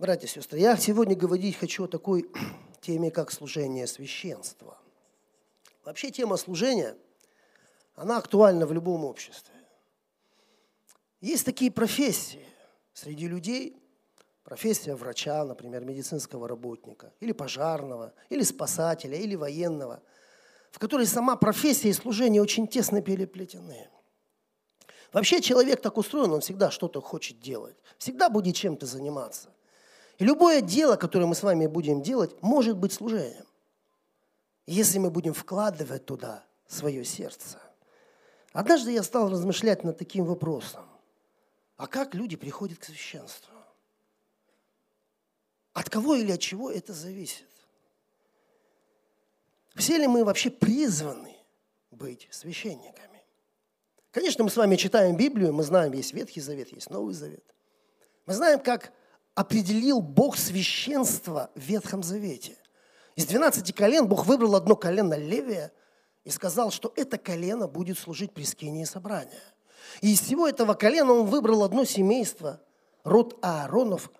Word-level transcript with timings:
Братья 0.00 0.26
и 0.26 0.30
сестры, 0.30 0.58
я 0.58 0.78
сегодня 0.78 1.14
говорить 1.14 1.58
хочу 1.58 1.84
о 1.84 1.86
такой 1.86 2.24
теме, 2.80 3.10
как 3.10 3.30
служение 3.30 3.86
священства. 3.86 4.78
Вообще 5.84 6.10
тема 6.10 6.38
служения, 6.38 6.96
она 7.96 8.16
актуальна 8.16 8.66
в 8.66 8.72
любом 8.72 9.04
обществе. 9.04 9.54
Есть 11.20 11.44
такие 11.44 11.70
профессии 11.70 12.46
среди 12.94 13.28
людей, 13.28 13.76
профессия 14.42 14.94
врача, 14.94 15.44
например, 15.44 15.84
медицинского 15.84 16.48
работника, 16.48 17.12
или 17.20 17.32
пожарного, 17.32 18.14
или 18.30 18.42
спасателя, 18.42 19.18
или 19.18 19.34
военного, 19.34 20.02
в 20.70 20.78
которой 20.78 21.06
сама 21.06 21.36
профессия 21.36 21.90
и 21.90 21.92
служение 21.92 22.40
очень 22.40 22.66
тесно 22.66 23.02
переплетены. 23.02 23.90
Вообще 25.12 25.42
человек 25.42 25.82
так 25.82 25.98
устроен, 25.98 26.32
он 26.32 26.40
всегда 26.40 26.70
что-то 26.70 27.02
хочет 27.02 27.38
делать, 27.38 27.76
всегда 27.98 28.30
будет 28.30 28.56
чем-то 28.56 28.86
заниматься. 28.86 29.50
Любое 30.20 30.60
дело, 30.60 30.96
которое 30.96 31.24
мы 31.24 31.34
с 31.34 31.42
вами 31.42 31.66
будем 31.66 32.02
делать, 32.02 32.42
может 32.42 32.76
быть 32.76 32.92
служением, 32.92 33.46
если 34.66 34.98
мы 34.98 35.10
будем 35.10 35.32
вкладывать 35.32 36.04
туда 36.04 36.44
свое 36.68 37.06
сердце. 37.06 37.58
Однажды 38.52 38.92
я 38.92 39.02
стал 39.02 39.30
размышлять 39.30 39.82
над 39.82 39.96
таким 39.96 40.26
вопросом. 40.26 40.84
А 41.78 41.86
как 41.86 42.14
люди 42.14 42.36
приходят 42.36 42.78
к 42.78 42.84
священству? 42.84 43.54
От 45.72 45.88
кого 45.88 46.14
или 46.14 46.32
от 46.32 46.40
чего 46.40 46.70
это 46.70 46.92
зависит? 46.92 47.48
Все 49.74 49.96
ли 49.96 50.06
мы 50.06 50.22
вообще 50.22 50.50
призваны 50.50 51.34
быть 51.90 52.28
священниками? 52.30 53.22
Конечно, 54.10 54.44
мы 54.44 54.50
с 54.50 54.56
вами 54.56 54.76
читаем 54.76 55.16
Библию, 55.16 55.54
мы 55.54 55.62
знаем, 55.62 55.94
есть 55.94 56.12
Ветхий 56.12 56.42
Завет, 56.42 56.72
есть 56.72 56.90
Новый 56.90 57.14
Завет. 57.14 57.54
Мы 58.26 58.34
знаем, 58.34 58.60
как 58.60 58.92
определил 59.34 60.00
Бог 60.00 60.36
священство 60.36 61.50
в 61.54 61.60
Ветхом 61.60 62.02
Завете. 62.02 62.56
Из 63.16 63.26
12 63.26 63.74
колен 63.74 64.06
Бог 64.06 64.26
выбрал 64.26 64.54
одно 64.54 64.76
колено 64.76 65.14
Левия 65.14 65.72
и 66.24 66.30
сказал, 66.30 66.70
что 66.70 66.92
это 66.96 67.18
колено 67.18 67.68
будет 67.68 67.98
служить 67.98 68.32
при 68.32 68.44
скинии 68.44 68.84
собрания. 68.84 69.42
И 70.00 70.12
из 70.12 70.20
всего 70.20 70.46
этого 70.46 70.74
колена 70.74 71.12
он 71.12 71.26
выбрал 71.26 71.62
одно 71.62 71.84
семейство, 71.84 72.60
род 73.04 73.38
Ааронов, 73.42 74.10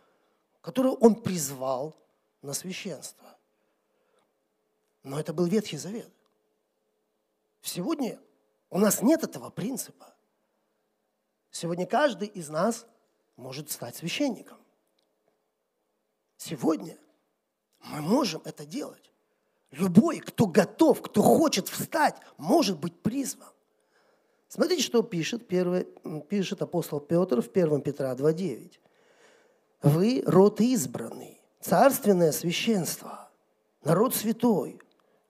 которое 0.61 0.95
он 0.95 1.15
призвал 1.15 1.97
на 2.43 2.53
священство. 2.53 3.37
Но 5.03 5.19
это 5.19 5.33
был 5.33 5.47
Ветхий 5.47 5.77
Завет. 5.77 6.13
Сегодня 7.63 8.19
у 8.71 8.79
нас 8.79 9.03
нет 9.03 9.23
этого 9.23 9.51
принципа. 9.51 10.15
Сегодня 11.51 11.87
каждый 11.87 12.29
из 12.29 12.49
нас 12.49 12.87
может 13.37 13.71
стать 13.71 13.97
священником. 13.97 14.60
Сегодня 16.41 16.97
мы 17.81 18.01
можем 18.01 18.41
это 18.47 18.65
делать. 18.65 19.13
Любой, 19.73 20.21
кто 20.21 20.47
готов, 20.47 21.03
кто 21.03 21.21
хочет 21.21 21.69
встать, 21.69 22.17
может 22.39 22.79
быть 22.79 22.99
призван. 23.03 23.53
Смотрите, 24.49 24.83
что 24.83 25.03
пишет, 25.03 25.47
первый, 25.47 25.85
пишет 26.31 26.63
апостол 26.63 26.99
Петр 26.99 27.43
в 27.43 27.51
1 27.51 27.83
Петра 27.83 28.15
2.9. 28.15 28.73
Вы 29.83 30.23
род 30.25 30.63
избранный, 30.63 31.43
царственное 31.61 32.33
священство, 32.33 33.31
народ 33.85 34.15
святой, 34.15 34.81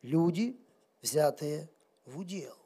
люди, 0.03 0.57
взятые 1.03 1.69
в 2.07 2.21
удел. 2.21 2.57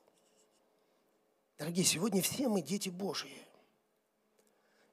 Дорогие, 1.57 1.87
сегодня 1.87 2.21
все 2.21 2.49
мы 2.49 2.61
дети 2.61 2.91
Божьи. 2.91 3.39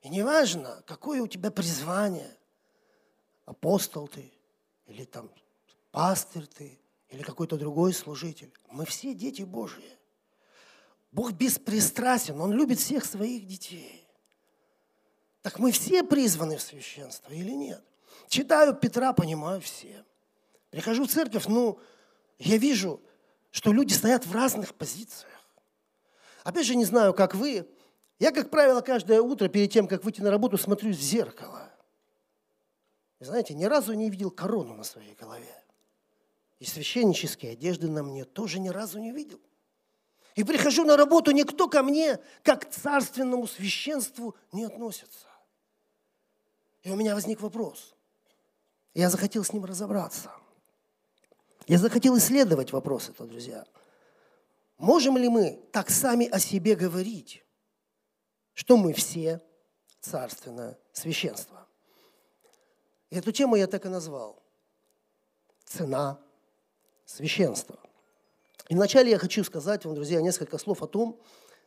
И 0.03 0.09
неважно, 0.09 0.81
какое 0.87 1.21
у 1.21 1.27
тебя 1.27 1.51
призвание, 1.51 2.37
апостол 3.51 4.07
ты, 4.07 4.31
или 4.85 5.03
там 5.03 5.29
пастырь 5.91 6.47
ты, 6.47 6.79
или 7.09 7.21
какой-то 7.21 7.57
другой 7.57 7.93
служитель. 7.93 8.51
Мы 8.69 8.85
все 8.85 9.13
дети 9.13 9.41
Божьи. 9.43 9.97
Бог 11.11 11.33
беспристрастен, 11.33 12.39
Он 12.39 12.53
любит 12.53 12.79
всех 12.79 13.03
своих 13.03 13.45
детей. 13.45 14.07
Так 15.41 15.59
мы 15.59 15.71
все 15.71 16.03
призваны 16.03 16.57
в 16.57 16.61
священство 16.61 17.33
или 17.33 17.51
нет? 17.51 17.83
Читаю 18.29 18.73
Петра, 18.73 19.11
понимаю 19.11 19.59
все. 19.59 20.05
Прихожу 20.69 21.05
в 21.05 21.11
церковь, 21.11 21.47
ну, 21.47 21.79
я 22.39 22.57
вижу, 22.57 23.01
что 23.51 23.73
люди 23.73 23.93
стоят 23.93 24.25
в 24.25 24.33
разных 24.33 24.73
позициях. 24.75 25.27
Опять 26.45 26.65
же, 26.65 26.75
не 26.75 26.85
знаю, 26.85 27.13
как 27.13 27.35
вы. 27.35 27.67
Я, 28.17 28.31
как 28.31 28.49
правило, 28.49 28.79
каждое 28.79 29.21
утро 29.21 29.49
перед 29.49 29.71
тем, 29.71 29.87
как 29.87 30.05
выйти 30.05 30.21
на 30.21 30.31
работу, 30.31 30.57
смотрюсь 30.57 30.97
в 30.97 31.01
зеркало. 31.01 31.70
Знаете, 33.21 33.53
ни 33.53 33.65
разу 33.65 33.93
не 33.93 34.09
видел 34.09 34.31
корону 34.31 34.73
на 34.73 34.83
своей 34.83 35.13
голове. 35.13 35.63
И 36.57 36.65
священнические 36.65 37.51
одежды 37.51 37.87
на 37.87 38.01
мне 38.01 38.25
тоже 38.25 38.59
ни 38.59 38.69
разу 38.69 38.97
не 38.99 39.11
видел. 39.11 39.39
И 40.35 40.43
прихожу 40.43 40.85
на 40.85 40.97
работу, 40.97 41.29
никто 41.29 41.67
ко 41.67 41.83
мне, 41.83 42.19
как 42.41 42.67
к 42.67 42.73
царственному 42.73 43.45
священству, 43.45 44.35
не 44.51 44.63
относится. 44.63 45.27
И 46.81 46.89
у 46.89 46.95
меня 46.95 47.13
возник 47.13 47.41
вопрос. 47.41 47.93
Я 48.95 49.09
захотел 49.11 49.43
с 49.43 49.53
ним 49.53 49.65
разобраться. 49.65 50.31
Я 51.67 51.77
захотел 51.77 52.17
исследовать 52.17 52.71
вопрос 52.71 53.09
этот, 53.09 53.29
друзья. 53.29 53.65
Можем 54.79 55.15
ли 55.17 55.29
мы 55.29 55.63
так 55.71 55.91
сами 55.91 56.25
о 56.25 56.39
себе 56.39 56.75
говорить, 56.75 57.45
что 58.53 58.77
мы 58.77 58.93
все 58.93 59.43
царственное 59.99 60.79
священство? 60.91 61.67
И 63.11 63.17
эту 63.17 63.31
тему 63.31 63.55
я 63.55 63.67
так 63.67 63.85
и 63.85 63.89
назвал. 63.89 64.41
Цена 65.65 66.19
священства. 67.05 67.77
И 68.69 68.73
вначале 68.73 69.11
я 69.11 69.19
хочу 69.19 69.43
сказать 69.43 69.85
вам, 69.85 69.95
друзья, 69.95 70.21
несколько 70.21 70.57
слов 70.57 70.81
о 70.81 70.87
том, 70.87 71.19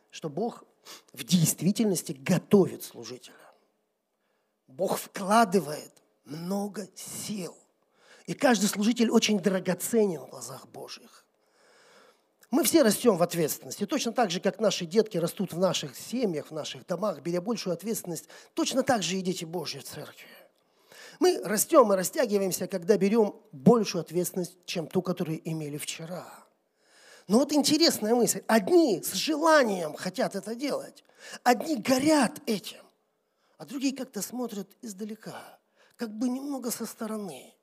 что 0.09 0.29
Бог 0.29 0.63
в 1.13 1.23
действительности 1.23 2.13
готовит 2.13 2.83
служителя. 2.83 3.35
Бог 4.67 4.97
вкладывает 4.97 5.91
много 6.25 6.87
сил. 6.95 7.55
И 8.25 8.33
каждый 8.33 8.67
служитель 8.67 9.11
очень 9.11 9.39
драгоценен 9.39 10.21
в 10.21 10.29
глазах 10.29 10.67
Божьих. 10.69 11.25
Мы 12.49 12.63
все 12.63 12.81
растем 12.81 13.17
в 13.17 13.23
ответственности. 13.23 13.85
Точно 13.85 14.11
так 14.11 14.31
же, 14.31 14.39
как 14.39 14.59
наши 14.59 14.85
детки 14.85 15.17
растут 15.17 15.53
в 15.53 15.59
наших 15.59 15.95
семьях, 15.95 16.47
в 16.47 16.51
наших 16.51 16.87
домах, 16.87 17.21
беря 17.21 17.41
большую 17.41 17.73
ответственность, 17.73 18.27
точно 18.53 18.81
так 18.81 19.03
же 19.03 19.17
и 19.17 19.21
дети 19.21 19.45
Божьи 19.45 19.79
в 19.79 19.83
церкви. 19.83 20.27
Мы 21.19 21.41
растем 21.43 21.91
и 21.91 21.95
растягиваемся, 21.95 22.67
когда 22.67 22.97
берем 22.97 23.35
большую 23.51 24.01
ответственность, 24.01 24.57
чем 24.65 24.87
ту, 24.87 25.01
которую 25.01 25.41
имели 25.49 25.77
вчера. 25.77 26.27
Но 27.27 27.39
вот 27.39 27.53
интересная 27.53 28.13
мысль. 28.13 28.43
Одни 28.47 29.01
с 29.01 29.13
желанием 29.13 29.95
хотят 29.95 30.35
это 30.35 30.55
делать. 30.55 31.03
Одни 31.43 31.77
горят 31.77 32.39
этим, 32.45 32.83
а 33.57 33.65
другие 33.65 33.95
как-то 33.95 34.21
смотрят 34.21 34.69
издалека, 34.81 35.59
как 35.95 36.15
бы 36.15 36.29
немного 36.29 36.69
со 36.69 36.85
стороны. 36.85 37.53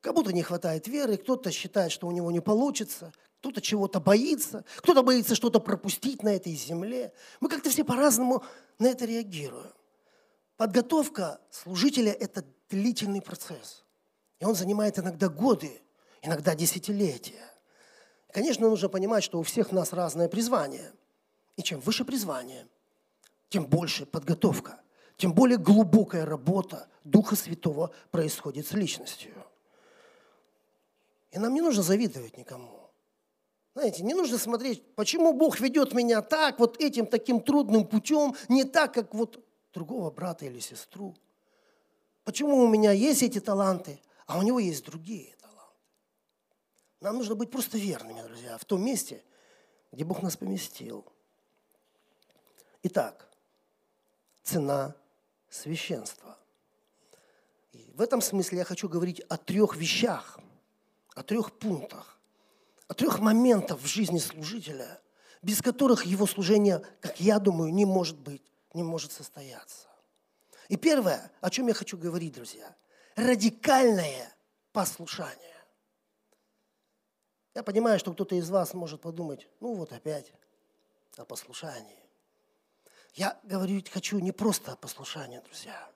Как 0.00 0.14
будто 0.14 0.32
не 0.32 0.42
хватает 0.42 0.88
веры, 0.88 1.16
кто-то 1.16 1.52
считает, 1.52 1.92
что 1.92 2.06
у 2.06 2.10
него 2.10 2.30
не 2.30 2.40
получится, 2.40 3.12
кто-то 3.40 3.60
чего-то 3.60 4.00
боится, 4.00 4.64
кто-то 4.78 5.02
боится 5.02 5.34
что-то 5.34 5.60
пропустить 5.60 6.22
на 6.22 6.34
этой 6.34 6.54
земле. 6.54 7.12
Мы 7.40 7.48
как-то 7.48 7.70
все 7.70 7.84
по-разному 7.84 8.42
на 8.78 8.88
это 8.88 9.04
реагируем. 9.04 9.72
Подготовка 10.60 11.40
служителя– 11.50 12.12
это 12.20 12.44
длительный 12.68 13.22
процесс. 13.22 13.82
И 14.40 14.44
он 14.44 14.54
занимает 14.54 14.98
иногда 14.98 15.30
годы, 15.30 15.80
иногда 16.20 16.54
десятилетия. 16.54 17.50
конечно, 18.30 18.68
нужно 18.68 18.90
понимать, 18.90 19.24
что 19.24 19.38
у 19.38 19.42
всех 19.42 19.72
нас 19.72 19.94
разное 19.94 20.28
призвание. 20.28 20.92
И 21.56 21.62
чем 21.62 21.80
выше 21.80 22.04
призвание, 22.04 22.68
тем 23.48 23.64
больше 23.64 24.04
подготовка, 24.04 24.82
тем 25.16 25.32
более 25.32 25.56
глубокая 25.56 26.26
работа 26.26 26.88
Духа 27.04 27.36
Святого 27.36 27.90
происходит 28.10 28.66
с 28.66 28.72
личностью. 28.72 29.32
И 31.30 31.38
нам 31.38 31.54
не 31.54 31.62
нужно 31.62 31.82
завидовать 31.82 32.36
никому. 32.36 32.90
Знаете, 33.74 34.02
не 34.02 34.12
нужно 34.12 34.36
смотреть, 34.36 34.94
почему 34.94 35.32
Бог 35.32 35.58
ведет 35.58 35.94
меня 35.94 36.20
так, 36.20 36.58
вот 36.58 36.78
этим 36.82 37.06
таким 37.06 37.40
трудным 37.40 37.86
путем, 37.86 38.36
не 38.50 38.64
так, 38.64 38.92
как 38.92 39.14
вот 39.14 39.42
другого 39.72 40.10
брата 40.10 40.46
или 40.46 40.58
сестру. 40.58 41.16
Почему 42.24 42.58
у 42.58 42.68
меня 42.68 42.92
есть 42.92 43.22
эти 43.22 43.40
таланты, 43.40 44.00
а 44.26 44.38
у 44.38 44.42
него 44.42 44.58
есть 44.58 44.84
другие 44.84 45.34
таланты? 45.36 45.76
Нам 47.00 47.16
нужно 47.16 47.34
быть 47.34 47.50
просто 47.50 47.78
верными, 47.78 48.22
друзья, 48.22 48.58
в 48.58 48.64
том 48.64 48.84
месте, 48.84 49.24
где 49.92 50.04
Бог 50.04 50.22
нас 50.22 50.36
поместил. 50.36 51.04
Итак, 52.82 53.28
цена 54.42 54.94
священства. 55.48 56.38
И 57.72 57.90
в 57.94 58.00
этом 58.00 58.20
смысле 58.20 58.58
я 58.58 58.64
хочу 58.64 58.88
говорить 58.88 59.20
о 59.28 59.36
трех 59.36 59.76
вещах, 59.76 60.38
о 61.14 61.22
трех 61.22 61.52
пунктах, 61.58 62.18
о 62.88 62.94
трех 62.94 63.20
моментах 63.20 63.78
в 63.78 63.86
жизни 63.86 64.18
служителя, 64.18 65.00
без 65.42 65.62
которых 65.62 66.04
его 66.04 66.26
служение, 66.26 66.82
как 67.00 67.20
я 67.20 67.38
думаю, 67.38 67.72
не 67.72 67.84
может 67.84 68.18
быть 68.18 68.49
не 68.74 68.82
может 68.82 69.12
состояться. 69.12 69.88
И 70.68 70.76
первое, 70.76 71.30
о 71.40 71.50
чем 71.50 71.66
я 71.68 71.74
хочу 71.74 71.98
говорить, 71.98 72.34
друзья, 72.34 72.74
радикальное 73.16 74.32
послушание. 74.72 75.36
Я 77.54 77.62
понимаю, 77.62 77.98
что 77.98 78.12
кто-то 78.12 78.36
из 78.36 78.48
вас 78.50 78.74
может 78.74 79.00
подумать, 79.00 79.48
ну 79.58 79.74
вот 79.74 79.92
опять 79.92 80.32
о 81.16 81.24
послушании. 81.24 81.98
Я 83.14 83.38
говорю, 83.42 83.82
хочу 83.90 84.18
не 84.20 84.30
просто 84.30 84.72
о 84.72 84.76
послушании, 84.76 85.40
друзья. 85.40 85.90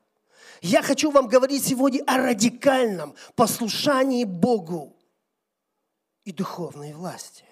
Я 0.61 0.82
хочу 0.82 1.11
вам 1.11 1.29
говорить 1.29 1.65
сегодня 1.65 2.03
о 2.06 2.19
радикальном 2.19 3.15
послушании 3.37 4.25
Богу 4.25 4.97
и 6.25 6.32
духовной 6.32 6.93
власти. 6.93 7.44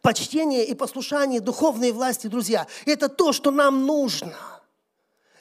Почтение 0.00 0.64
и 0.64 0.74
послушание 0.74 1.40
духовной 1.40 1.92
власти, 1.92 2.26
друзья, 2.26 2.66
это 2.86 3.08
то, 3.08 3.32
что 3.32 3.50
нам 3.50 3.86
нужно. 3.86 4.36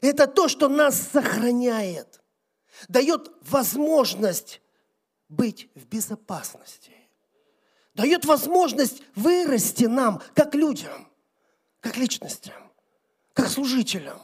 Это 0.01 0.28
то, 0.28 0.48
что 0.48 0.68
нас 0.68 1.00
сохраняет, 1.13 2.22
дает 2.90 3.31
возможность 3.42 4.62
быть 5.30 5.69
в 5.75 5.86
безопасности, 5.86 6.92
дает 7.94 8.25
возможность 8.25 9.01
вырасти 9.16 9.86
нам, 9.86 10.22
как 10.34 10.56
людям, 10.56 11.07
как 11.80 11.95
личностям, 11.95 12.72
как 13.34 13.48
служителям 13.48 14.19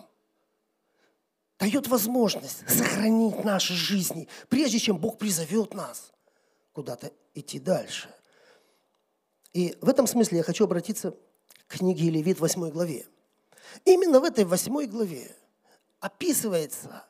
дает 1.60 1.88
возможность 1.88 2.68
сохранить 2.70 3.44
наши 3.44 3.74
жизни, 3.74 4.28
прежде 4.48 4.80
чем 4.80 4.98
Бог 4.98 5.18
призовет 5.18 5.74
нас 5.74 6.12
куда-то 6.72 7.12
идти 7.34 7.60
дальше. 7.60 8.10
И 9.54 9.78
в 9.82 9.90
этом 9.90 10.08
смысле 10.08 10.40
я 10.40 10.44
хочу 10.44 10.66
обратиться 10.66 11.16
к 11.68 11.78
книге 11.78 12.10
Левит 12.10 12.40
8 12.40 12.70
главе. 12.70 13.08
Именно 13.86 14.20
в 14.20 14.24
этой 14.24 14.46
8 14.46 14.86
главе 14.88 15.36
описывается, 16.00 17.06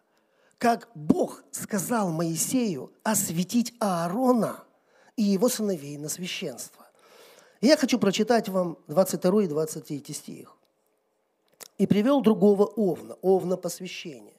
как 0.57 0.89
Бог 0.95 1.43
сказал 1.51 2.11
Моисею 2.11 2.91
осветить 3.03 3.73
Аарона 3.79 4.63
и 5.15 5.23
его 5.23 5.49
сыновей 5.49 5.97
на 5.97 6.09
священство. 6.09 6.85
Я 7.61 7.75
хочу 7.75 7.99
прочитать 7.99 8.47
вам 8.49 8.77
22 8.87 9.43
и 9.43 9.47
23 9.47 10.13
стих. 10.13 10.55
«И 11.77 11.87
привел 11.87 12.21
другого 12.21 12.65
овна, 12.65 13.15
овна 13.21 13.57
посвящения, 13.57 14.33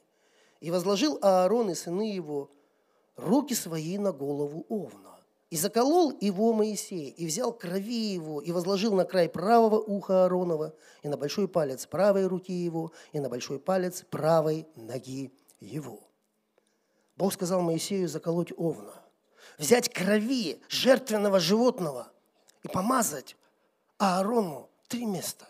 и 0.59 0.69
возложил 0.71 1.17
Аарон 1.21 1.71
и 1.71 1.75
сыны 1.75 2.13
его 2.13 2.51
руки 3.15 3.55
свои 3.55 3.97
на 3.97 4.11
голову 4.11 4.65
Овна. 4.69 5.10
И 5.51 5.57
заколол 5.57 6.17
его 6.21 6.53
Моисей, 6.53 7.09
и 7.09 7.27
взял 7.27 7.51
крови 7.51 8.13
его, 8.13 8.39
и 8.39 8.53
возложил 8.53 8.93
на 8.95 9.03
край 9.03 9.27
правого 9.27 9.79
уха 9.79 10.23
Ааронова, 10.23 10.73
и 11.03 11.09
на 11.09 11.17
большой 11.17 11.49
палец 11.49 11.85
правой 11.85 12.25
руки 12.25 12.53
его, 12.53 12.93
и 13.11 13.19
на 13.19 13.27
большой 13.27 13.59
палец 13.59 14.05
правой 14.09 14.65
ноги 14.77 15.29
его. 15.59 15.99
Бог 17.17 17.33
сказал 17.33 17.59
Моисею 17.61 18.07
заколоть 18.07 18.53
Овна, 18.55 18.93
взять 19.57 19.93
крови 19.93 20.61
жертвенного 20.69 21.41
животного 21.41 22.07
и 22.63 22.69
помазать 22.69 23.35
Аарону 23.97 24.69
три 24.87 25.05
места. 25.05 25.49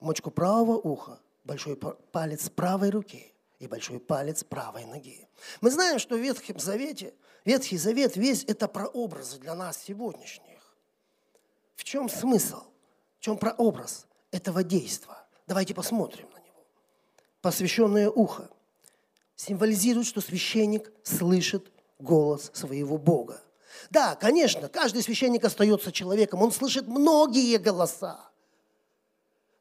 Мочку 0.00 0.32
правого 0.32 0.76
уха, 0.76 1.20
большой 1.44 1.76
палец 1.76 2.50
правой 2.50 2.90
руки– 2.90 3.32
и 3.58 3.66
большой 3.66 4.00
палец 4.00 4.44
правой 4.44 4.84
ноги. 4.84 5.28
Мы 5.60 5.70
знаем, 5.70 5.98
что 5.98 6.16
в 6.16 6.20
Ветхом 6.20 6.58
Завете, 6.58 7.14
Ветхий 7.46 7.78
Завет 7.78 8.16
весь 8.16 8.42
это 8.48 8.66
прообразы 8.66 9.38
для 9.38 9.54
нас 9.54 9.78
сегодняшних. 9.78 10.76
В 11.76 11.84
чем 11.84 12.08
смысл? 12.08 12.64
В 13.18 13.20
чем 13.20 13.38
прообраз 13.38 14.08
этого 14.32 14.64
действия? 14.64 15.16
Давайте 15.46 15.72
посмотрим 15.72 16.28
на 16.34 16.38
него. 16.38 16.66
Посвященное 17.40 18.10
ухо 18.10 18.50
символизирует, 19.36 20.08
что 20.08 20.20
священник 20.20 20.92
слышит 21.04 21.70
голос 22.00 22.50
своего 22.52 22.98
Бога. 22.98 23.40
Да, 23.90 24.16
конечно, 24.16 24.68
каждый 24.68 25.04
священник 25.04 25.44
остается 25.44 25.92
человеком, 25.92 26.42
он 26.42 26.50
слышит 26.50 26.88
многие 26.88 27.58
голоса. 27.58 28.28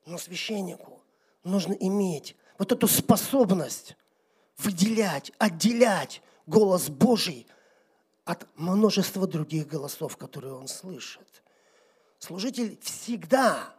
Но 0.07 0.17
священнику 0.17 1.03
нужно 1.43 1.73
иметь 1.73 2.35
вот 2.57 2.71
эту 2.71 2.87
способность 2.87 3.95
выделять, 4.57 5.31
отделять 5.37 6.23
голос 6.47 6.89
Божий 6.89 7.45
от 8.25 8.47
множества 8.57 9.27
других 9.27 9.67
голосов, 9.67 10.17
которые 10.17 10.53
он 10.53 10.67
слышит. 10.67 11.43
Служитель 12.17 12.77
всегда 12.81 13.75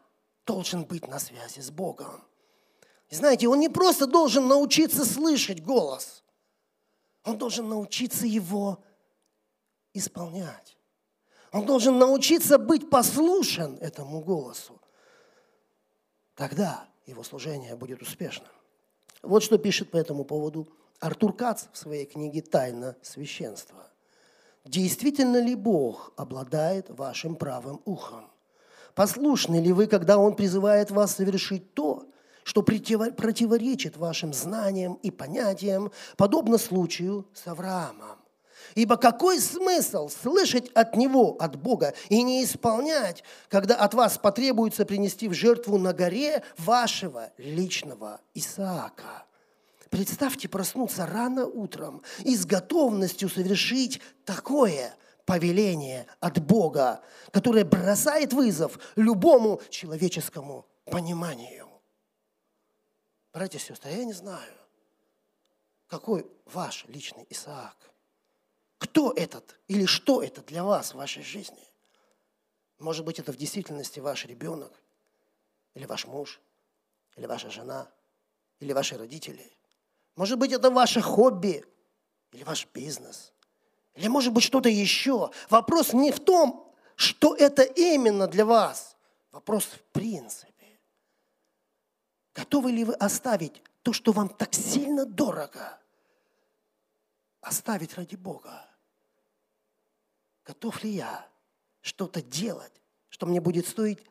должен 0.46 0.84
быть 0.84 1.08
на 1.08 1.18
связи 1.18 1.60
с 1.60 1.70
Богом. 1.70 2.22
И 3.10 3.16
знаете, 3.16 3.48
он 3.48 3.58
не 3.58 3.68
просто 3.68 4.06
должен 4.06 4.46
научиться 4.46 5.04
слышать 5.04 5.62
голос, 5.62 6.22
он 7.24 7.38
должен 7.38 7.68
научиться 7.68 8.26
его 8.26 8.82
исполнять. 9.92 10.76
Он 11.52 11.64
должен 11.64 11.98
научиться 11.98 12.58
быть 12.58 12.90
послушен 12.90 13.78
этому 13.80 14.20
голосу. 14.20 14.80
Тогда 16.34 16.88
его 17.06 17.22
служение 17.22 17.74
будет 17.76 18.02
успешным. 18.02 18.50
Вот 19.22 19.42
что 19.42 19.58
пишет 19.58 19.90
по 19.90 19.96
этому 19.96 20.24
поводу 20.24 20.68
Артур 21.00 21.34
Кац 21.34 21.66
в 21.72 21.78
своей 21.78 22.04
книге 22.04 22.42
«Тайна 22.42 22.96
священства». 23.02 23.90
Действительно 24.66 25.40
ли 25.40 25.54
Бог 25.54 26.12
обладает 26.16 26.90
вашим 26.90 27.36
правым 27.36 27.80
ухом? 27.84 28.28
Послушны 28.94 29.60
ли 29.60 29.72
вы, 29.72 29.86
когда 29.86 30.18
Он 30.18 30.34
призывает 30.34 30.90
вас 30.90 31.14
совершить 31.16 31.72
то, 31.74 32.06
что 32.42 32.62
противоречит 32.62 33.96
вашим 33.96 34.32
знаниям 34.32 34.94
и 35.02 35.12
понятиям, 35.12 35.92
подобно 36.16 36.58
случаю 36.58 37.28
с 37.32 37.46
Авраамом? 37.46 38.18
Ибо 38.74 38.96
какой 38.96 39.38
смысл 39.38 40.08
слышать 40.08 40.68
от 40.74 40.96
Него, 40.96 41.36
от 41.38 41.56
Бога, 41.56 41.94
и 42.08 42.22
не 42.24 42.42
исполнять, 42.42 43.22
когда 43.48 43.76
от 43.76 43.94
вас 43.94 44.18
потребуется 44.18 44.84
принести 44.84 45.28
в 45.28 45.32
жертву 45.32 45.78
на 45.78 45.92
горе 45.92 46.42
вашего 46.58 47.30
личного 47.38 48.20
Исаака? 48.34 49.25
Представьте 49.96 50.46
проснуться 50.46 51.06
рано 51.06 51.46
утром 51.46 52.02
и 52.22 52.36
с 52.36 52.44
готовностью 52.44 53.30
совершить 53.30 54.02
такое 54.26 54.94
повеление 55.24 56.06
от 56.20 56.38
Бога, 56.44 57.00
которое 57.32 57.64
бросает 57.64 58.34
вызов 58.34 58.78
любому 58.96 59.62
человеческому 59.70 60.66
пониманию. 60.84 61.66
Братья 63.32 63.56
и 63.56 63.62
сестры, 63.62 63.90
я 63.90 64.04
не 64.04 64.12
знаю, 64.12 64.52
какой 65.86 66.26
ваш 66.44 66.84
личный 66.88 67.26
Исаак– 67.30 67.76
кто 68.78 69.12
этот 69.12 69.58
или 69.68 69.86
что 69.86 70.22
это 70.22 70.42
для 70.42 70.62
вас 70.62 70.92
в 70.92 70.98
вашей 70.98 71.22
жизни? 71.22 71.66
Может 72.78 73.06
быть, 73.06 73.18
это 73.18 73.32
в 73.32 73.36
действительности 73.38 74.00
ваш 74.00 74.26
ребенок, 74.26 74.70
или 75.72 75.86
ваш 75.86 76.06
муж, 76.06 76.42
или 77.16 77.24
ваша 77.24 77.48
жена, 77.48 77.90
или 78.60 78.74
ваши 78.74 78.98
родители. 78.98 79.50
Может 80.16 80.38
быть, 80.38 80.52
это 80.52 80.70
ваше 80.70 81.00
хобби, 81.00 81.64
или 82.32 82.42
ваш 82.42 82.66
бизнес, 82.72 83.32
или 83.94 84.08
может 84.08 84.32
быть 84.32 84.44
что-то 84.44 84.68
еще. 84.68 85.30
Вопрос 85.48 85.92
не 85.92 86.10
в 86.10 86.20
том, 86.20 86.74
что 86.96 87.34
это 87.34 87.62
именно 87.62 88.26
для 88.26 88.44
вас. 88.44 88.96
Вопрос 89.30 89.64
в 89.64 89.82
принципе. 89.92 90.80
Готовы 92.34 92.72
ли 92.72 92.84
вы 92.84 92.94
оставить 92.94 93.62
то, 93.82 93.92
что 93.92 94.12
вам 94.12 94.28
так 94.28 94.54
сильно 94.54 95.06
дорого– 95.06 95.78
оставить 97.40 97.94
ради 97.94 98.16
Бога? 98.16 98.68
Готов 100.44 100.82
ли 100.82 100.90
я 100.90 101.26
что-то 101.80 102.22
делать, 102.22 102.72
что 103.08 103.26
мне 103.26 103.40
будет 103.40 103.66
стоить 103.66 104.04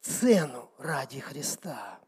цену 0.00 0.70
ради 0.78 1.20
Христа? 1.20 2.00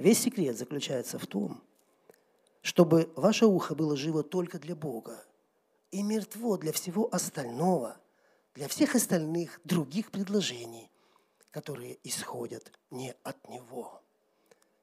Весь 0.00 0.22
секрет 0.22 0.56
заключается 0.56 1.18
в 1.18 1.26
том, 1.26 1.62
чтобы 2.62 3.12
ваше 3.16 3.44
ухо 3.44 3.74
было 3.74 3.98
живо 3.98 4.22
только 4.22 4.58
для 4.58 4.74
Бога 4.74 5.22
и 5.90 6.02
мертво 6.02 6.56
для 6.56 6.72
всего 6.72 7.14
остального, 7.14 7.98
для 8.54 8.66
всех 8.66 8.94
остальных 8.94 9.60
других 9.62 10.10
предложений, 10.10 10.90
которые 11.50 11.98
исходят 12.02 12.72
не 12.90 13.14
от 13.24 13.46
Него. 13.50 14.00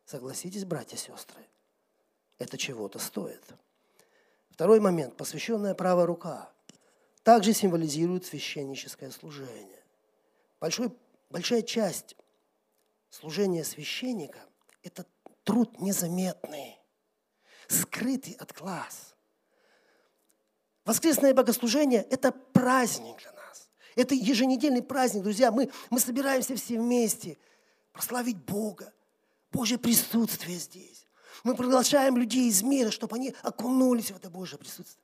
Согласитесь, 0.06 0.66
братья 0.66 0.98
и 0.98 1.00
сестры, 1.00 1.42
это 2.38 2.56
чего-то 2.60 3.00
стоит. 3.00 3.42
Второй 4.52 4.80
момент, 4.80 5.18
посвященная 5.18 5.74
правая 5.74 6.06
рука, 6.06 6.52
также 7.24 7.54
символизирует 7.54 8.28
священническое 8.28 9.10
служение. 9.10 9.84
Большой, 10.60 10.92
большая 11.32 11.64
часть 11.64 12.16
служения 13.10 13.64
священника– 13.64 14.42
это 14.88 15.06
труд 15.44 15.80
незаметный, 15.80 16.80
скрытый 17.68 18.34
от 18.34 18.54
глаз. 18.54 19.16
Воскресное 20.86 21.34
богослужение– 21.34 22.02
это 22.10 22.32
праздник 22.32 23.18
для 23.20 23.34
нас. 23.34 23.70
Это 23.96 24.16
еженедельный 24.16 24.82
праздник, 24.82 25.24
друзья. 25.24 25.52
Мы, 25.52 25.70
мы 25.90 26.00
собираемся 26.00 26.56
все 26.56 26.80
вместе 26.80 27.38
прославить 27.92 28.38
Бога, 28.38 28.94
Божье 29.52 29.78
присутствие 29.78 30.58
здесь. 30.58 31.06
Мы 31.44 31.56
приглашаем 31.56 32.18
людей 32.18 32.48
из 32.48 32.62
мира, 32.64 32.92
чтобы 32.92 33.16
они 33.16 33.34
окунулись 33.44 34.12
в 34.12 34.16
это 34.16 34.30
Божье 34.30 34.58
присутствие. 34.58 35.04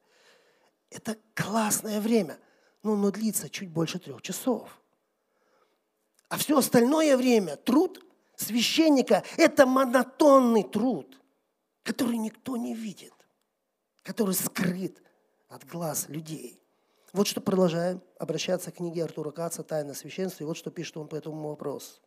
Это 0.89 1.17
классное 1.33 1.99
время, 1.99 2.39
но 2.81 2.93
оно 2.93 3.11
длится 3.11 3.49
чуть 3.49 3.69
больше 3.69 3.99
трех 3.99 4.21
часов. 4.21 4.69
А 6.29 6.37
все 6.37 6.57
остальное 6.57 7.17
время, 7.17 7.57
труд 7.57 8.03
священника– 8.35 9.23
это 9.37 9.65
монотонный 9.65 10.63
труд, 10.63 11.19
который 11.83 12.17
никто 12.17 12.57
не 12.57 12.73
видит, 12.73 13.13
который 14.03 14.35
скрыт 14.35 15.01
от 15.49 15.65
глаз 15.67 16.09
людей. 16.09 16.61
Вот 17.11 17.27
что 17.27 17.41
продолжаем 17.41 18.01
обращаться 18.17 18.71
к 18.71 18.75
книге 18.75 19.03
Артура 19.03 19.31
Каца 19.31 19.63
«Тайна 19.63 19.93
священства», 19.93 20.43
и 20.43 20.47
вот 20.47 20.57
что 20.57 20.71
пишет 20.71 20.97
он 20.97 21.07
по 21.07 21.15
этому 21.15 21.49
вопросу. 21.49 22.01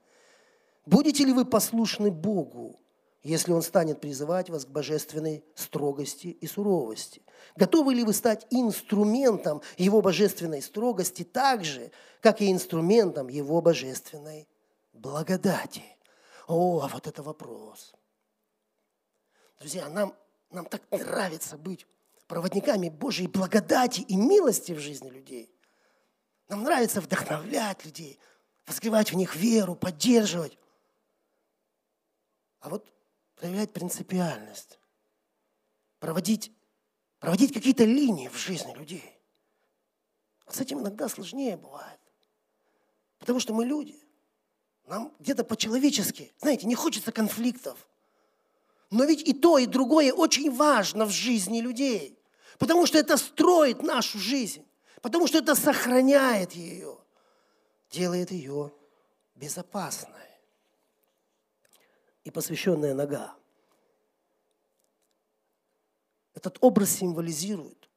«Будете 0.85 1.25
ли 1.25 1.33
вы 1.33 1.45
послушны 1.45 2.11
Богу, 2.11 2.81
если 3.27 3.53
Он 3.53 3.63
станет 3.63 4.01
призывать 4.01 4.51
вас 4.51 4.65
к 4.65 4.69
божественной 4.69 5.45
строгости 5.55 6.29
и 6.29 6.47
суровости? 6.47 7.23
Готовы 7.57 7.95
ли 7.95 8.05
вы 8.05 8.13
стать 8.13 8.47
инструментом 8.51 9.63
Его 9.77 10.01
божественной 10.01 10.63
строгости 10.63 11.25
так 11.25 11.65
же, 11.65 11.91
как 12.21 12.41
и 12.41 12.51
инструментом 12.51 13.29
Его 13.29 13.61
божественной 13.61 14.49
благодати? 14.93 15.83
О, 16.47 16.81
а 16.81 16.89
вот 16.89 17.07
это 17.07 17.23
вопрос. 17.23 17.95
Друзья, 19.59 19.89
нам, 19.89 20.17
нам 20.51 20.67
так 20.67 20.83
нравится 20.91 21.57
быть 21.57 21.87
проводниками 22.27 22.89
Божьей 22.89 23.27
благодати 23.27 24.01
и 24.03 24.17
милости 24.17 24.73
в 24.73 24.79
жизни 24.79 25.11
людей. 25.11 25.53
Нам 26.49 26.63
нравится 26.63 27.01
вдохновлять 27.01 27.85
людей, 27.85 28.21
возгревать 28.67 29.13
в 29.13 29.17
них 29.17 29.35
веру, 29.35 29.75
поддерживать. 29.75 30.59
А 32.61 32.69
вот 32.69 32.93
проявлять 33.35 33.73
принципиальность, 33.73 34.79
проводить, 35.99 36.53
проводить 37.19 37.53
какие-то 37.53 37.85
линии 37.85 38.29
в 38.29 38.37
жизни 38.37 38.73
людей. 38.75 39.21
Вот 40.45 40.55
с 40.55 40.61
этим 40.61 40.81
иногда 40.81 41.09
сложнее 41.09 41.57
бывает. 41.57 42.01
Потому 43.19 43.41
что 43.41 43.53
мы 43.53 43.65
люди. 43.65 44.06
Нам 44.87 45.13
где-то 45.19 45.45
по-человечески, 45.45 46.33
знаете, 46.39 46.67
не 46.67 46.75
хочется 46.75 47.11
конфликтов. 47.13 47.87
Но 48.91 49.05
ведь 49.05 49.27
и 49.27 49.33
то, 49.33 49.59
и 49.59 49.67
другое 49.67 50.13
очень 50.13 50.55
важно 50.55 51.07
в 51.07 51.11
жизни 51.11 51.61
людей. 51.61 52.19
Потому 52.59 52.87
что 52.87 52.99
это 52.99 53.17
строит 53.17 53.83
нашу 53.83 54.19
жизнь. 54.19 54.65
Потому 55.03 55.27
что 55.27 55.39
это 55.39 55.55
сохраняет 55.55 56.53
ее. 56.53 56.99
Делает 57.91 58.31
ее 58.31 58.73
безопасной 59.35 60.13
и 62.25 62.31
посвященная 62.31 62.95
нога. 62.95 63.37
Этот 66.35 66.59
образ 66.61 66.91
символизирует, 66.91 67.89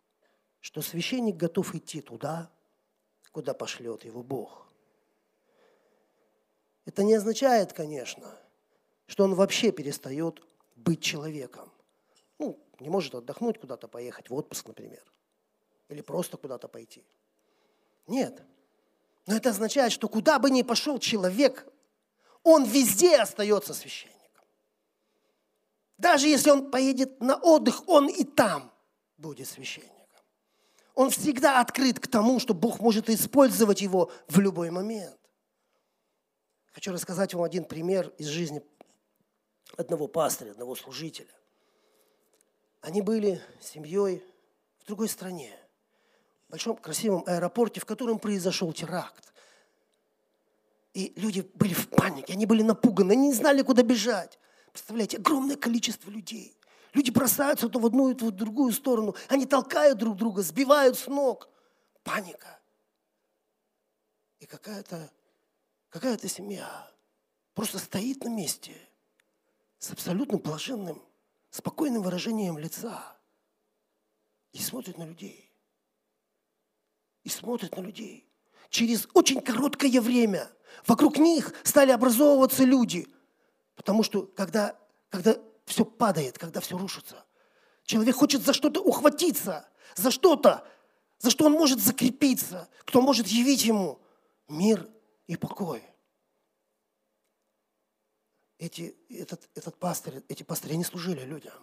что 0.60 0.82
священник 0.82 1.36
готов 1.36 1.74
идти 1.76 2.02
туда, 2.02 2.52
куда 3.32 3.54
пошлет 3.54 4.06
его 4.06 4.24
Бог. 4.24 4.69
Это 6.90 7.04
не 7.04 7.14
означает, 7.14 7.72
конечно, 7.72 8.36
что 9.06 9.24
он 9.24 9.36
вообще 9.36 9.72
перестает 9.72 10.42
быть 10.76 11.04
человеком. 11.04 11.72
Ну, 12.40 12.60
не 12.80 12.90
может 12.90 13.14
отдохнуть, 13.14 13.60
куда-то 13.60 13.88
поехать, 13.88 14.32
в 14.32 14.34
отпуск, 14.34 14.68
например. 14.68 15.04
Или 15.90 16.02
просто 16.02 16.38
куда-то 16.38 16.68
пойти. 16.68 17.06
Нет. 18.08 18.42
Но 19.28 19.36
это 19.36 19.52
означает, 19.52 19.92
что 19.92 20.10
куда 20.10 20.40
бы 20.40 20.50
ни 20.50 20.64
пошел 20.64 20.98
человек, 20.98 21.72
он 22.42 22.64
везде 22.64 23.18
остается 23.18 23.76
священником. 23.76 24.46
Даже 26.00 26.28
если 26.28 26.50
он 26.50 26.72
поедет 26.72 27.22
на 27.22 27.36
отдых, 27.36 27.88
он 27.88 28.08
и 28.08 28.24
там 28.24 28.72
будет 29.16 29.48
священником. 29.48 30.26
Он 30.96 31.12
всегда 31.12 31.62
открыт 31.62 32.00
к 32.00 32.08
тому, 32.08 32.40
что 32.40 32.56
Бог 32.56 32.80
может 32.80 33.12
использовать 33.12 33.80
его 33.80 34.12
в 34.28 34.40
любой 34.40 34.72
момент. 34.72 35.19
Хочу 36.72 36.92
рассказать 36.92 37.34
вам 37.34 37.44
один 37.44 37.66
пример 37.66 38.14
из 38.18 38.28
жизни 38.28 38.64
одного 39.78 40.08
пастыря, 40.08 40.52
одного 40.52 40.76
служителя. 40.76 41.34
Они 42.82 43.02
были 43.02 43.42
семьей 43.60 44.24
в 44.80 44.86
другой 44.86 45.10
стране, 45.10 45.54
в 46.48 46.52
большом 46.52 46.78
красивом 46.78 47.24
аэропорте, 47.26 47.82
в 47.82 47.86
котором 47.86 48.20
произошел 48.20 48.72
теракт. 48.72 49.34
И 50.94 51.14
люди 51.16 51.42
были 51.56 51.74
в 51.74 51.90
панике, 51.90 52.34
они 52.34 52.46
были 52.46 52.64
напуганы, 52.64 53.12
они 53.12 53.28
не 53.28 53.34
знали, 53.34 53.62
куда 53.62 53.84
бежать. 53.84 54.40
Представляете, 54.72 55.18
огромное 55.18 55.56
количество 55.56 56.10
людей. 56.10 56.56
Люди 56.94 57.12
бросаются 57.12 57.70
то 57.70 57.80
в 57.80 57.86
одну, 57.86 58.14
то 58.16 58.28
в 58.28 58.32
другую 58.32 58.72
сторону. 58.72 59.16
Они 59.28 59.46
толкают 59.46 59.98
друг 60.00 60.16
друга, 60.18 60.42
сбивают 60.42 60.98
с 60.98 61.08
ног. 61.08 61.50
Паника. 62.04 62.60
И 64.40 64.46
какая-то 64.46 65.12
какая 65.90 66.18
семья 66.18 66.92
просто 67.54 67.80
стоит 67.80 68.24
на 68.24 68.30
месте 68.30 68.76
с 69.78 69.92
абсолютно 69.92 70.38
блаженным, 70.38 71.02
спокойным 71.50 72.02
выражением 72.02 72.58
лица 72.58 73.18
и 74.52 74.60
смотрит 74.60 74.98
на 74.98 75.06
людей. 75.06 75.52
И 77.24 77.30
смотрит 77.30 77.76
на 77.76 77.82
людей. 77.82 78.28
Через 78.70 79.08
очень 79.14 79.42
короткое 79.42 80.00
время 80.02 80.50
вокруг 80.88 81.18
них 81.18 81.54
стали 81.64 81.92
образовываться 81.92 82.64
люди– 82.64 83.08
Потому 83.80 84.04
что 84.04 84.24
когда, 84.24 84.76
когда 85.10 85.38
все 85.64 85.86
падает, 85.86 86.38
когда 86.38 86.60
все 86.60 86.78
рушится, 86.78 87.24
человек 87.86 88.18
хочет 88.18 88.42
за 88.42 88.52
что-то 88.52 88.82
ухватиться, 88.82 89.70
за 89.96 90.12
что-то, 90.12 90.68
за 91.20 91.30
что 91.30 91.46
он 91.46 91.54
может 91.54 91.80
закрепиться, 91.80 92.68
кто 92.84 93.02
может 93.02 93.28
явить 93.28 93.64
ему 93.64 94.02
мир 94.50 94.86
и 95.30 95.36
покой. 95.36 95.84
Эти, 98.58 98.96
этот, 99.10 99.48
этот 99.54 99.78
пастырь, 99.78 100.24
эти 100.28 100.42
пастыри, 100.42 100.74
они 100.74 100.84
служили 100.84 101.22
людям. 101.22 101.54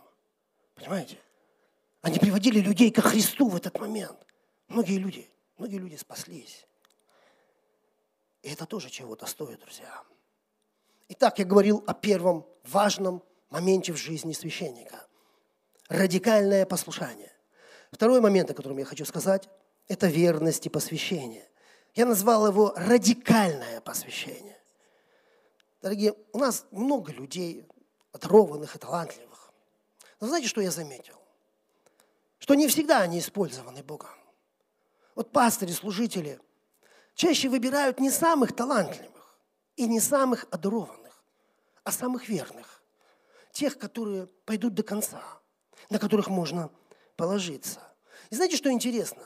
Понимаете? 0.76 1.18
Они 2.00 2.20
приводили 2.20 2.60
людей 2.60 2.92
ко 2.92 3.02
Христу 3.02 3.48
в 3.48 3.56
этот 3.56 3.78
момент. 3.80 4.24
Многие 4.68 4.98
люди, 4.98 5.28
многие 5.58 5.78
люди 5.78 5.96
спаслись. 5.96 6.64
И 8.42 8.50
это 8.50 8.66
тоже 8.66 8.88
чего-то 8.88 9.26
стоит, 9.26 9.58
друзья. 9.58 10.04
Итак, 11.08 11.40
я 11.40 11.44
говорил 11.44 11.82
о 11.88 11.92
первом 11.92 12.46
важном 12.62 13.24
моменте 13.50 13.92
в 13.92 13.96
жизни 13.96 14.32
священника. 14.32 15.08
Радикальное 15.88 16.66
послушание. 16.66 17.32
Второй 17.90 18.20
момент, 18.20 18.48
о 18.48 18.54
котором 18.54 18.78
я 18.78 18.84
хочу 18.84 19.04
сказать, 19.04 19.48
это 19.88 20.06
верность 20.06 20.66
и 20.66 20.70
посвящение. 20.70 21.50
Я 21.96 22.04
назвал 22.04 22.46
его 22.46 22.74
радикальное 22.76 23.80
посвящение. 23.80 24.60
Дорогие, 25.80 26.14
у 26.32 26.38
нас 26.38 26.66
много 26.70 27.10
людей, 27.10 27.66
оторованных 28.12 28.76
и 28.76 28.78
талантливых. 28.78 29.50
Но 30.20 30.26
знаете, 30.26 30.46
что 30.46 30.60
я 30.60 30.70
заметил? 30.70 31.16
Что 32.38 32.54
не 32.54 32.68
всегда 32.68 33.00
они 33.00 33.18
использованы 33.18 33.82
Богом. 33.82 34.10
Вот 35.14 35.32
пастыри, 35.32 35.72
служители 35.72 36.38
чаще 37.14 37.48
выбирают 37.48 37.98
не 37.98 38.10
самых 38.10 38.54
талантливых, 38.54 39.38
и 39.76 39.86
не 39.86 40.00
самых 40.00 40.46
одарованных, 40.50 41.24
а 41.82 41.92
самых 41.92 42.28
верных. 42.28 42.82
Тех, 43.52 43.78
которые 43.78 44.26
пойдут 44.44 44.74
до 44.74 44.82
конца, 44.82 45.22
на 45.88 45.98
которых 45.98 46.28
можно 46.28 46.70
положиться. 47.16 47.80
И 48.28 48.34
знаете, 48.34 48.56
что 48.56 48.70
интересно? 48.70 49.22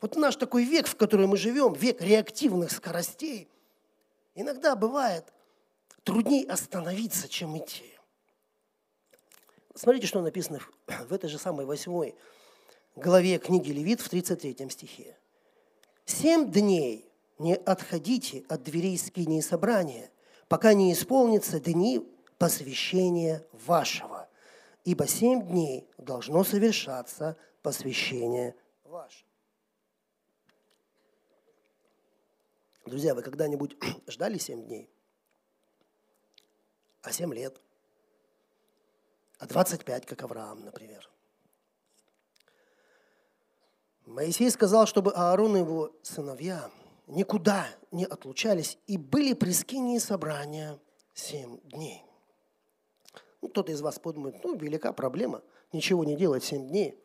Вот 0.00 0.16
наш 0.16 0.36
такой 0.36 0.64
век, 0.64 0.86
в 0.86 0.96
котором 0.96 1.30
мы 1.30 1.36
живем, 1.36 1.74
век 1.74 2.00
реактивных 2.00 2.70
скоростей, 2.70 3.48
иногда 4.34 4.74
бывает 4.74 5.24
трудней 6.04 6.44
остановиться, 6.44 7.28
чем 7.28 7.58
идти. 7.58 7.98
Смотрите, 9.74 10.06
что 10.06 10.22
написано 10.22 10.60
в 10.86 11.12
этой 11.12 11.28
же 11.28 11.38
самой 11.38 11.66
восьмой 11.66 12.14
главе 12.96 13.38
книги 13.38 13.70
Левит 13.70 14.00
в 14.00 14.08
33 14.08 14.70
стихе. 14.70 15.16
«Семь 16.06 16.50
дней 16.50 17.08
не 17.38 17.54
отходите 17.54 18.44
от 18.48 18.62
дверей 18.62 18.98
скинии 18.98 19.40
собрания, 19.40 20.10
пока 20.48 20.74
не 20.74 20.92
исполнится 20.92 21.60
дни 21.60 22.06
посвящения 22.38 23.46
вашего, 23.52 24.28
ибо 24.84 25.06
семь 25.06 25.46
дней 25.46 25.88
должно 25.98 26.42
совершаться 26.42 27.36
посвящение 27.62 28.56
ваше. 28.84 29.29
Друзья, 32.90 33.14
вы 33.14 33.22
когда-нибудь 33.22 33.76
ждали 34.08 34.36
семь 34.36 34.64
дней? 34.64 34.90
А 37.02 37.12
семь 37.12 37.32
лет? 37.32 37.60
А 39.38 39.46
двадцать 39.46 39.84
пять, 39.84 40.04
как 40.04 40.20
Авраам, 40.24 40.64
например? 40.64 41.08
Моисей 44.06 44.50
сказал, 44.50 44.86
чтобы 44.86 45.12
Аарон 45.12 45.56
и 45.56 45.60
его 45.60 45.94
сыновья– 46.02 46.68
никуда 47.06 47.66
не 47.90 48.04
отлучались 48.04 48.78
и 48.86 48.96
были 48.96 49.34
при 49.34 49.52
скинии 49.52 49.98
собрания 49.98 50.78
семь 51.14 51.60
дней. 51.60 52.04
Ну, 53.40 53.48
кто-то 53.48 53.70
из 53.70 53.80
вас 53.80 53.98
подумает, 53.98 54.42
ну, 54.44 54.56
велика 54.56 54.92
проблема, 54.92 55.42
ничего 55.72 56.04
не 56.04 56.16
делать 56.16 56.44
7 56.44 56.68
дней. 56.68 57.02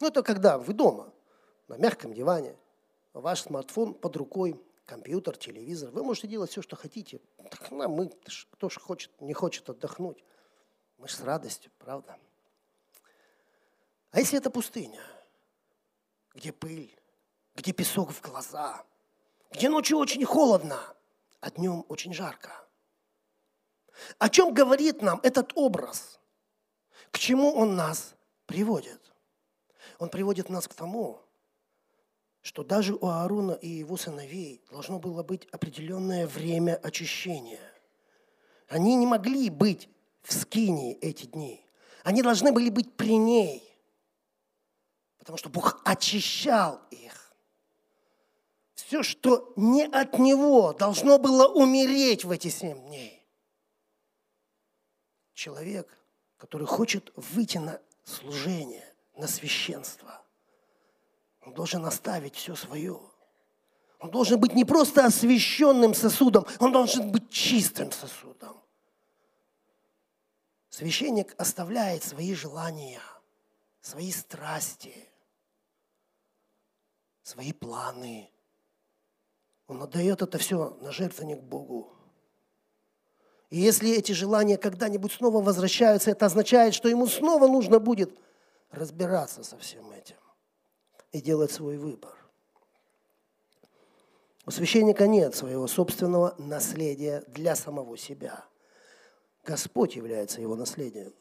Ну, 0.00 0.08
это 0.08 0.22
когда 0.22 0.58
вы 0.58 0.72
дома, 0.72 1.12
на 1.68 1.76
мягком 1.76 2.12
диване, 2.12 2.56
ваш 3.20 3.42
смартфон 3.42 3.94
под 3.94 4.16
рукой, 4.16 4.60
компьютер, 4.86 5.36
телевизор. 5.36 5.90
Вы 5.90 6.02
можете 6.02 6.28
делать 6.28 6.50
все, 6.50 6.62
что 6.62 6.76
хотите. 6.76 7.20
Так, 7.50 7.70
ну, 7.70 7.88
мы, 7.88 8.10
кто 8.50 8.68
же 8.68 8.80
хочет, 8.80 9.10
не 9.20 9.34
хочет 9.34 9.68
отдохнуть. 9.68 10.24
Мы 10.96 11.08
же 11.08 11.16
с 11.16 11.20
радостью, 11.20 11.70
правда? 11.78 12.18
А 14.10 14.20
если 14.20 14.38
это 14.38 14.50
пустыня, 14.50 15.02
где 16.34 16.52
пыль, 16.52 16.96
где 17.54 17.72
песок 17.72 18.10
в 18.10 18.20
глаза, 18.22 18.84
где 19.50 19.68
ночью 19.68 19.98
очень 19.98 20.24
холодно, 20.24 20.80
а 21.40 21.50
днем 21.50 21.84
очень 21.88 22.14
жарко? 22.14 22.52
О 24.18 24.28
чем 24.28 24.54
говорит 24.54 25.02
нам 25.02 25.20
этот 25.22 25.52
образ? 25.54 26.20
К 27.10 27.18
чему 27.18 27.52
он 27.52 27.76
нас 27.76 28.14
приводит? 28.46 29.00
Он 29.98 30.08
приводит 30.08 30.48
нас 30.48 30.68
к 30.68 30.74
тому, 30.74 31.20
что 32.42 32.62
даже 32.62 32.94
у 32.94 33.06
Аарона 33.06 33.52
и 33.52 33.68
его 33.68 33.96
сыновей 33.96 34.62
должно 34.70 34.98
было 34.98 35.22
быть 35.22 35.46
определенное 35.46 36.26
время 36.26 36.76
очищения. 36.76 37.72
Они 38.68 38.94
не 38.94 39.06
могли 39.06 39.50
быть 39.50 39.88
в 40.22 40.32
скинии 40.32 40.94
эти 40.98 41.26
дни. 41.26 41.64
Они 42.04 42.22
должны 42.22 42.52
были 42.52 42.70
быть 42.70 42.94
при 42.96 43.16
ней, 43.16 43.62
потому 45.18 45.36
что 45.36 45.48
Бог 45.48 45.80
очищал 45.84 46.80
их. 46.90 47.34
Все, 48.74 49.02
что 49.02 49.52
не 49.56 49.84
от 49.84 50.18
Него, 50.18 50.72
должно 50.72 51.18
было 51.18 51.46
умереть 51.46 52.24
в 52.24 52.30
эти 52.30 52.48
семь 52.48 52.80
дней. 52.86 53.26
Человек, 55.34 55.98
который 56.38 56.66
хочет 56.66 57.12
выйти 57.14 57.58
на 57.58 57.80
служение, 58.04 58.94
на 59.16 59.26
священство– 59.26 60.22
он 61.48 61.54
должен 61.54 61.86
оставить 61.86 62.34
все 62.34 62.54
свое. 62.54 63.00
Он 64.00 64.10
должен 64.10 64.38
быть 64.38 64.52
не 64.54 64.66
просто 64.66 65.06
освященным 65.06 65.94
сосудом, 65.94 66.46
он 66.60 66.72
должен 66.72 67.10
быть 67.10 67.30
чистым 67.30 67.90
сосудом. 67.90 68.54
Священник 70.68 71.34
оставляет 71.38 72.04
свои 72.04 72.34
желания, 72.34 73.00
свои 73.80 74.12
страсти, 74.12 74.94
свои 77.22 77.54
планы. 77.54 78.30
Он 79.68 79.82
отдает 79.82 80.20
это 80.20 80.36
все 80.36 80.76
на 80.82 80.92
жертвенник 80.92 81.40
Богу. 81.40 81.94
И 83.48 83.58
если 83.58 83.90
эти 83.90 84.12
желания 84.12 84.58
когда-нибудь 84.58 85.12
снова 85.12 85.40
возвращаются, 85.40 86.10
это 86.10 86.26
означает, 86.26 86.74
что 86.74 86.90
ему 86.90 87.06
снова 87.06 87.48
нужно 87.48 87.78
будет 87.80 88.14
разбираться 88.70 89.42
со 89.42 89.56
всем 89.56 89.90
этим 89.92 90.16
и 91.12 91.20
делать 91.20 91.52
свой 91.52 91.78
выбор. 91.78 92.14
У 94.46 94.50
священника 94.50 95.06
нет 95.06 95.34
своего 95.34 95.66
собственного 95.66 96.34
наследия 96.38 97.22
для 97.28 97.54
самого 97.54 97.98
себя. 97.98 98.44
Господь 99.44 99.96
является 99.96 100.40
его 100.40 100.56
наследием. 100.56 101.12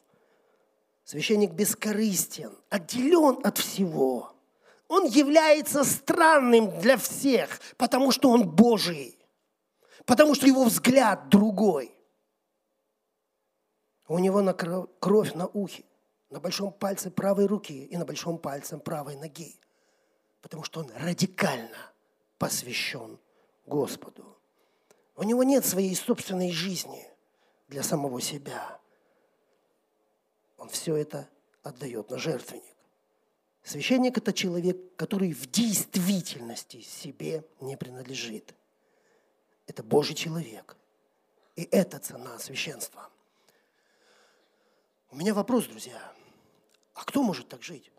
Священник 1.04 1.52
бескорыстен, 1.52 2.58
отделен 2.70 3.40
от 3.44 3.58
всего. 3.58 4.34
Он 4.88 5.06
является 5.06 5.84
странным 5.84 6.80
для 6.80 6.98
всех, 6.98 7.60
потому 7.78 8.12
что 8.12 8.30
он 8.30 8.50
Божий, 8.50 9.18
потому 10.06 10.34
что 10.34 10.48
его 10.48 10.64
взгляд 10.64 11.30
другой. 11.30 11.94
У 14.08 14.20
него 14.20 14.42
на 14.42 14.54
кровь 14.54 15.34
на 15.34 15.48
ухе, 15.48 15.84
на 16.30 16.40
большом 16.40 16.72
пальце 16.72 17.12
правой 17.12 17.46
руки 17.46 17.86
и 17.86 17.98
на 17.98 18.06
большом 18.06 18.38
пальце 18.38 18.78
правой 18.78 19.18
ноги 19.18 19.60
потому 20.48 20.64
что 20.64 20.80
он 20.80 20.90
радикально 20.96 21.92
посвящен 22.38 23.20
Господу. 23.66 24.38
У 25.18 25.24
него 25.24 25.44
нет 25.44 25.66
своей 25.66 25.94
собственной 25.94 26.54
жизни 26.54 27.06
для 27.68 27.84
самого 27.84 28.22
себя. 28.22 28.80
Он 30.58 30.70
все 30.70 30.96
это 30.96 31.28
отдает 31.64 32.10
на 32.10 32.18
жертвенник. 32.18 32.64
Священник– 33.62 34.18
это 34.20 34.32
человек, 34.32 34.78
который 34.96 35.34
в 35.34 35.52
действительности 35.52 36.80
себе 36.80 37.44
не 37.60 37.76
принадлежит. 37.76 38.56
Это 39.66 39.84
Божий 39.84 40.16
человек. 40.16 40.78
И 41.58 41.64
это 41.64 42.00
цена 42.00 42.40
священства. 42.40 43.10
У 45.12 45.18
меня 45.18 45.34
вопрос, 45.34 45.66
друзья. 45.66 46.14
А 46.94 47.04
кто 47.04 47.22
может 47.22 47.50
так 47.50 47.62
жить? 47.64 47.92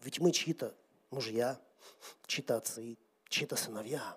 Ведь 0.00 0.20
мы 0.20 0.32
чьи-то 0.32 0.74
мужья, 1.10 1.60
чьи-то 2.26 2.56
отцы, 2.56 2.96
чьи-то 3.28 3.56
сыновья. 3.56 4.16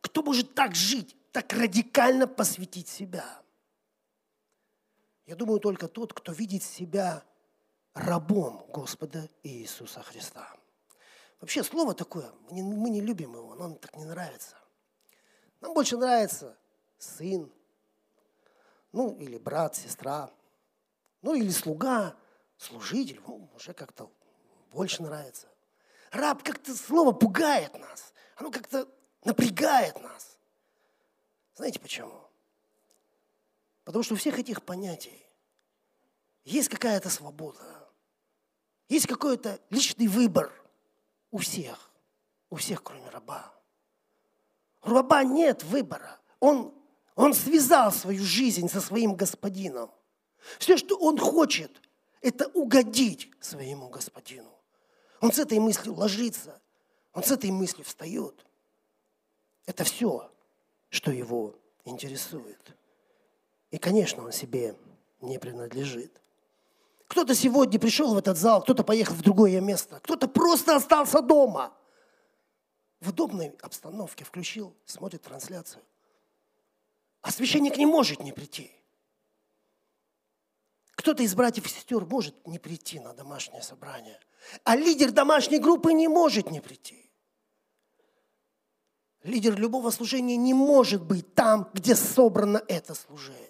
Кто 0.00 0.22
может 0.22 0.54
так 0.54 0.74
жить, 0.74 1.16
так 1.32 1.52
радикально 1.52 2.26
посвятить 2.26 2.88
себя? 2.88 3.42
Я 5.26 5.36
думаю, 5.36 5.60
только 5.60 5.88
тот, 5.88 6.12
кто 6.12 6.32
видит 6.32 6.62
себя 6.62 7.24
рабом 7.94 8.66
Господа 8.68 9.28
Иисуса 9.42 10.02
Христа. 10.02 10.52
Вообще 11.40 11.62
слово 11.62 11.94
такое, 11.94 12.30
мы 12.50 12.90
не, 12.90 13.00
любим 13.00 13.34
его, 13.34 13.54
нам 13.54 13.76
так 13.76 13.96
не 13.96 14.04
нравится. 14.04 14.56
Нам 15.60 15.74
больше 15.74 15.96
нравится 15.96 16.56
сын, 16.98 17.50
ну 18.92 19.16
или 19.18 19.38
брат, 19.38 19.74
сестра, 19.74 20.30
ну 21.20 21.34
или 21.34 21.50
слуга, 21.50 22.16
служитель, 22.56 23.20
ну, 23.26 23.48
уже 23.54 23.72
как-то 23.72 24.10
больше 24.72 25.02
нравится. 25.02 25.48
Раб 26.10 26.42
как-то 26.42 26.74
слово 26.74 27.12
пугает 27.12 27.78
нас. 27.78 28.12
Оно 28.36 28.50
как-то 28.50 28.88
напрягает 29.24 30.00
нас. 30.02 30.36
Знаете 31.54 31.78
почему? 31.78 32.28
Потому 33.84 34.02
что 34.02 34.14
у 34.14 34.16
всех 34.16 34.38
этих 34.38 34.62
понятий 34.62 35.26
есть 36.44 36.68
какая-то 36.68 37.10
свобода. 37.10 37.88
Есть 38.88 39.06
какой-то 39.06 39.60
личный 39.70 40.06
выбор 40.06 40.52
у 41.30 41.38
всех. 41.38 41.90
У 42.50 42.56
всех, 42.56 42.82
кроме 42.82 43.08
раба. 43.08 43.52
У 44.82 44.90
раба 44.90 45.24
нет 45.24 45.62
выбора. 45.64 46.20
Он, 46.40 46.74
он 47.14 47.32
связал 47.32 47.92
свою 47.92 48.22
жизнь 48.22 48.68
со 48.68 48.80
своим 48.80 49.14
господином. 49.14 49.90
Все, 50.58 50.76
что 50.76 50.96
он 50.96 51.16
хочет, 51.18 51.70
это 52.20 52.48
угодить 52.48 53.30
своему 53.40 53.88
господину. 53.88 54.51
Он 55.22 55.32
с 55.32 55.38
этой 55.38 55.60
мыслью 55.60 55.94
ложится, 55.94 56.60
он 57.12 57.22
с 57.22 57.30
этой 57.30 57.52
мыслью 57.52 57.84
встает. 57.84 58.44
Это 59.66 59.84
все, 59.84 60.28
что 60.88 61.12
его 61.12 61.54
интересует. 61.84 62.60
И, 63.70 63.78
конечно, 63.78 64.24
он 64.24 64.32
себе 64.32 64.76
не 65.20 65.38
принадлежит. 65.38 66.20
Кто-то 67.06 67.36
сегодня 67.36 67.78
пришел 67.78 68.12
в 68.14 68.18
этот 68.18 68.36
зал, 68.36 68.62
кто-то 68.62 68.82
поехал 68.82 69.14
в 69.14 69.22
другое 69.22 69.60
место, 69.60 70.00
кто-то 70.00 70.26
просто 70.26 70.74
остался 70.74 71.22
дома. 71.22 71.72
В 72.98 73.10
удобной 73.10 73.50
обстановке 73.62 74.24
включил, 74.24 74.74
смотрит 74.86 75.22
трансляцию. 75.22 75.84
А 77.20 77.30
священник 77.30 77.76
не 77.76 77.86
может 77.86 78.18
не 78.18 78.32
прийти. 78.32 78.72
Кто-то 80.96 81.22
из 81.22 81.32
братьев 81.36 81.66
и 81.66 81.68
сестер 81.68 82.04
может 82.06 82.44
не 82.44 82.58
прийти 82.58 82.98
на 82.98 83.14
домашнее 83.14 83.62
собрание– 83.62 84.18
а 84.64 84.76
лидер 84.76 85.10
домашней 85.12 85.58
группы 85.58 85.92
не 85.92 86.08
может 86.08 86.50
не 86.50 86.60
прийти. 86.60 87.10
Лидер 89.22 89.56
любого 89.56 89.90
служения 89.90 90.36
не 90.36 90.52
может 90.52 91.02
быть 91.02 91.34
там, 91.34 91.70
где 91.72 91.94
собрано 91.94 92.62
это 92.66 92.94
служение. 92.94 93.48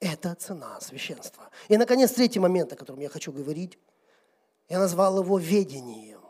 Это 0.00 0.34
цена 0.34 0.80
священства. 0.80 1.50
И, 1.68 1.76
наконец, 1.76 2.12
третий 2.12 2.40
момент, 2.40 2.72
о 2.72 2.76
котором 2.76 3.00
я 3.00 3.08
хочу 3.08 3.32
говорить, 3.32 3.78
я 4.68 4.78
назвал 4.78 5.22
его 5.22 5.38
ведением. 5.38 6.20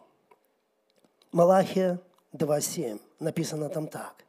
Малахия 1.32 2.00
2.7. 2.32 3.00
Написано 3.18 3.68
там 3.68 3.86
так. 3.86 4.24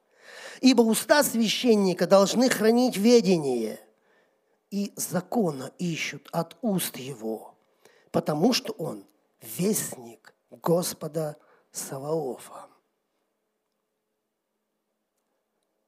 «Ибо 0.62 0.82
уста 0.82 1.24
священника 1.24 2.08
должны 2.08 2.48
хранить 2.50 2.96
ведение, 2.96 3.80
и 4.70 4.94
закона 4.96 5.72
ищут 5.80 6.30
от 6.32 6.56
уст 6.62 6.98
его» 6.98 7.51
потому 8.12 8.54
что 8.54 8.74
он 8.74 9.06
вестник 9.42 10.36
Господа 10.50 11.38
Саваофа. 11.72 12.68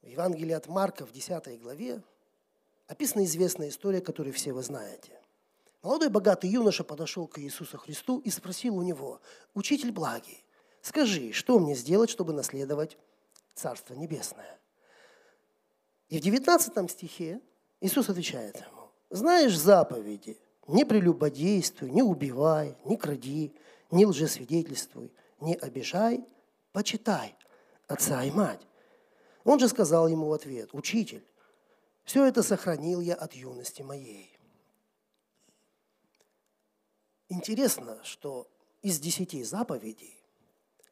В 0.02 0.08
Евангелии 0.08 0.54
от 0.54 0.68
Марка 0.68 1.06
в 1.06 1.12
10 1.12 1.62
главе 1.62 2.02
описана 2.88 3.24
известная 3.24 3.70
история, 3.70 4.02
которую 4.02 4.34
все 4.34 4.54
вы 4.54 4.64
знаете. 4.64 5.20
Молодой 5.82 6.10
богатый 6.10 6.50
юноша 6.50 6.84
подошел 6.84 7.28
к 7.28 7.40
Иисусу 7.40 7.78
Христу 7.78 8.20
и 8.20 8.30
спросил 8.30 8.78
у 8.78 8.84
него, 8.84 9.22
«Учитель 9.54 9.92
благий, 9.92 10.44
скажи, 10.82 11.34
что 11.34 11.60
мне 11.60 11.76
сделать, 11.76 12.10
чтобы 12.10 12.34
наследовать 12.34 12.98
Царство 13.54 13.94
Небесное?» 13.94 14.60
И 16.08 16.20
в 16.20 16.22
19 16.22 16.90
стихе 16.92 17.42
Иисус 17.82 18.10
отвечает 18.10 18.58
ему, 18.58 18.92
знаешь 19.10 19.58
заповеди, 19.58 20.40
не 20.67 20.86
прелюбодействуй, 20.86 21.91
не 21.91 22.02
убивай, 22.02 22.78
не 22.86 22.97
кради, 22.97 23.54
не 23.91 24.06
лжесвидетельствуй, 24.06 25.12
не 25.39 25.56
обижай, 25.56 26.23
почитай 26.71 27.36
отца 27.88 28.23
и 28.23 28.32
мать. 28.32 28.62
Он 29.43 29.60
же 29.60 29.67
сказал 29.67 30.08
ему 30.08 30.28
в 30.28 30.34
ответ, 30.34 30.69
учитель, 30.73 31.26
все 32.04 32.26
это 32.26 32.43
сохранил 32.43 33.02
я 33.02 33.15
от 33.15 33.34
юности 33.34 33.82
моей. 33.82 34.38
Интересно, 37.30 37.99
что 38.04 38.49
из 38.82 38.99
десяти 38.99 39.43
заповедей 39.43 40.23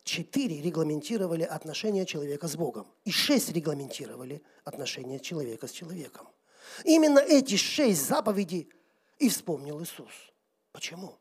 четыре 0.03 0.61
регламентировали 0.61 1.43
отношения 1.43 2.05
человека 2.05 2.47
с 2.47 2.55
Богом, 2.55 2.87
и 3.05 3.11
шесть 3.11 3.51
регламентировали 3.51 4.41
отношения 4.63 5.19
человека 5.19 5.67
с 5.67 5.71
человеком. 5.71 6.27
Именно 6.85 7.19
эти 7.19 7.55
шесть 7.55 8.07
заповедей 8.07 8.69
и 9.21 9.29
вспомнил 9.29 9.81
Иисус. 9.81 10.11
Почему? 10.71 11.15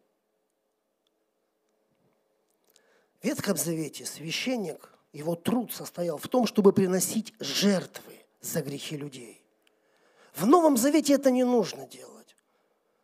В 3.20 3.24
Ветхом 3.24 3.58
Завете 3.58 4.06
священник, 4.06 4.94
его 5.12 5.36
труд 5.36 5.70
состоял 5.72 6.16
в 6.16 6.26
том, 6.26 6.46
чтобы 6.46 6.72
приносить 6.72 7.34
жертвы 7.38 8.24
за 8.40 8.62
грехи 8.62 8.96
людей. 8.96 9.42
В 10.34 10.46
Новом 10.46 10.78
Завете 10.78 11.12
это 11.12 11.30
не 11.30 11.44
нужно 11.44 11.86
делать, 11.86 12.34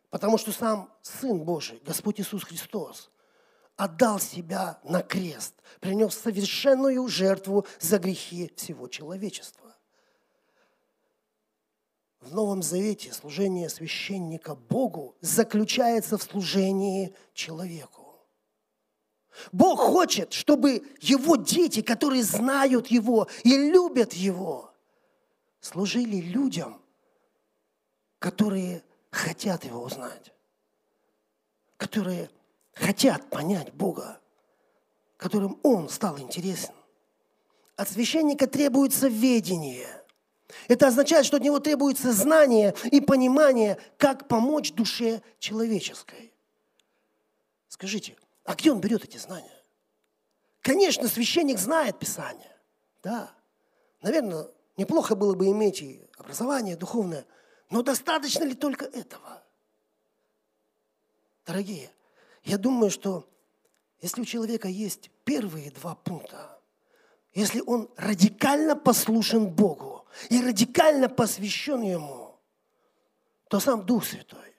потому 0.09 0.39
что 0.39 0.51
сам 0.51 0.91
Сын 1.03 1.43
Божий, 1.43 1.79
Господь 1.85 2.19
Иисус 2.19 2.43
Христос, 2.43 3.11
отдал 3.75 4.19
себя 4.19 4.79
на 4.83 5.03
крест, 5.03 5.53
принес 5.79 6.15
совершенную 6.15 7.07
жертву 7.07 7.67
за 7.79 7.99
грехи 7.99 8.51
всего 8.55 8.87
человечества. 8.87 9.66
В 12.27 12.35
Новом 12.35 12.61
Завете 12.61 13.13
служение 13.13 13.69
священника 13.69 14.53
Богу 14.53 15.15
заключается 15.21 16.17
в 16.17 16.23
служении 16.23 17.15
человеку. 17.33 18.17
Бог 19.53 19.79
хочет, 19.79 20.33
чтобы 20.33 20.83
его 20.99 21.37
дети, 21.37 21.81
которые 21.81 22.23
знают 22.23 22.87
Его 22.87 23.29
и 23.45 23.55
любят 23.71 24.11
Его, 24.11 24.73
служили 25.61 26.17
людям, 26.17 26.81
которые 28.19 28.83
хотят 29.09 29.63
Его 29.63 29.83
узнать, 29.83 30.33
которые 31.77 32.29
хотят 32.73 33.29
понять 33.29 33.73
Бога, 33.73 34.19
которым 35.15 35.57
Он 35.63 35.87
стал 35.87 36.19
интересен. 36.19 36.73
От 37.77 37.87
священника 37.87 38.47
требуется 38.47 39.07
ведение. 39.07 39.96
Это 40.67 40.87
означает, 40.87 41.25
что 41.25 41.37
от 41.37 41.43
него 41.43 41.59
требуется 41.59 42.13
знание 42.13 42.73
и 42.85 43.01
понимание, 43.01 43.77
как 43.97 44.27
помочь 44.27 44.73
душе 44.73 45.21
человеческой. 45.39 46.33
Скажите, 47.67 48.15
а 48.43 48.55
где 48.55 48.71
он 48.71 48.79
берет 48.79 49.03
эти 49.03 49.17
знания? 49.17 49.51
Конечно, 50.61 51.07
священник 51.07 51.59
знает 51.59 51.99
Писание. 51.99 52.55
Да. 53.03 53.31
Наверное, 54.01 54.47
неплохо 54.77 55.15
было 55.15 55.33
бы 55.33 55.47
иметь 55.47 55.81
и 55.81 56.07
образование 56.17 56.75
духовное, 56.75 57.25
но 57.69 57.83
достаточно 57.83 58.43
ли 58.43 58.53
только 58.53 58.85
этого? 58.85 59.43
Дорогие, 61.45 61.89
я 62.43 62.57
думаю, 62.57 62.89
что 62.89 63.29
если 64.01 64.21
у 64.21 64.25
человека 64.25 64.67
есть 64.67 65.09
первые 65.23 65.71
два 65.71 65.95
пункта, 65.95 66.59
если 67.33 67.61
он 67.61 67.89
радикально 67.97 68.75
послушен 68.75 69.47
Богу 69.47 69.96
и 70.29 70.41
радикально 70.41 71.09
посвящен 71.09 71.81
Ему, 71.81 72.39
то 73.49 73.59
сам 73.59 73.85
Дух 73.85 74.05
Святой 74.05 74.55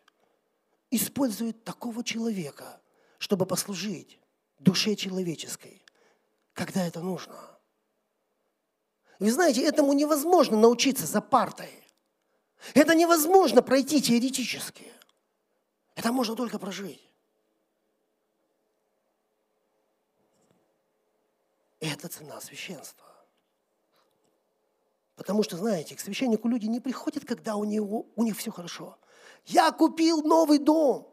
использует 0.91 1.65
такого 1.65 2.03
человека, 2.03 2.81
чтобы 3.19 3.47
послужить 3.47 4.19
душе 4.59 4.95
человеческой, 4.97 5.85
когда 6.53 6.87
это 6.87 7.01
нужно. 7.01 7.37
Вы 9.19 9.33
знаете, 9.33 9.63
этому 9.65 9.93
невозможно 9.93 10.57
научиться 10.57 11.07
за 11.07 11.21
партой. 11.21 11.85
Это 12.75 12.95
невозможно 12.95 13.63
пройти 13.63 14.01
теоретически. 14.01 14.93
Это 15.95 16.13
можно 16.13 16.37
только 16.37 16.59
прожить. 16.59 17.03
Это 21.81 22.09
цена 22.09 22.41
священства. 22.41 23.07
Потому 25.19 25.43
что, 25.43 25.57
знаете, 25.57 25.97
к 25.97 26.01
священнику 26.01 26.49
люди 26.49 26.67
не 26.67 26.79
приходят, 26.79 27.25
когда 27.25 27.57
у, 27.57 27.65
него, 27.65 28.07
у 28.15 28.23
них 28.23 28.39
все 28.39 28.53
хорошо. 28.53 28.97
Я 29.47 29.73
купил 29.73 30.23
новый 30.23 30.59
дом. 30.59 31.13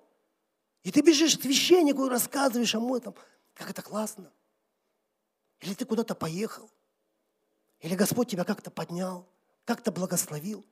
И 0.83 0.91
ты 0.91 1.01
бежишь 1.01 1.35
к 1.39 1.41
священнику 1.41 2.05
и 2.05 2.09
рассказываешь 2.09 2.75
ему 2.75 2.95
этом, 2.95 3.15
как 3.55 3.71
это 3.71 3.81
классно. 3.81 4.31
Или 5.61 5.73
ты 5.73 5.85
куда-то 5.85 6.13
поехал. 6.13 6.69
Или 7.79 7.95
Господь 7.95 8.29
тебя 8.29 8.43
как-то 8.43 8.69
поднял, 8.69 9.25
как-то 9.65 9.91
благословил. 9.91 10.63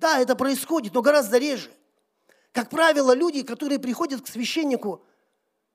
Да, 0.00 0.18
это 0.18 0.34
происходит, 0.34 0.94
но 0.94 1.00
гораздо 1.00 1.38
реже. 1.38 1.70
Как 2.50 2.70
правило, 2.70 3.14
люди, 3.14 3.44
которые 3.44 3.78
приходят 3.78 4.22
к 4.22 4.26
священнику, 4.26 5.04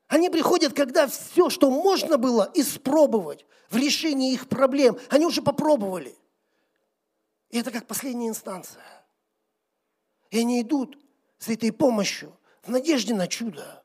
они 0.07 0.29
приходят, 0.29 0.73
когда 0.73 1.07
все, 1.07 1.49
что 1.49 1.71
можно 1.71 2.17
было 2.17 2.51
испробовать 2.53 3.45
в 3.69 3.77
решении 3.77 4.33
их 4.33 4.49
проблем, 4.49 4.97
они 5.09 5.25
уже 5.25 5.41
попробовали. 5.41 6.13
И 7.53 7.59
это 7.59 7.69
как 7.69 7.85
последняя 7.85 8.29
инстанция. 8.29 9.05
И 10.31 10.39
они 10.39 10.63
идут 10.63 10.97
с 11.37 11.49
этой 11.49 11.71
помощью 11.71 12.35
в 12.63 12.69
надежде 12.69 13.13
на 13.13 13.27
чудо. 13.27 13.83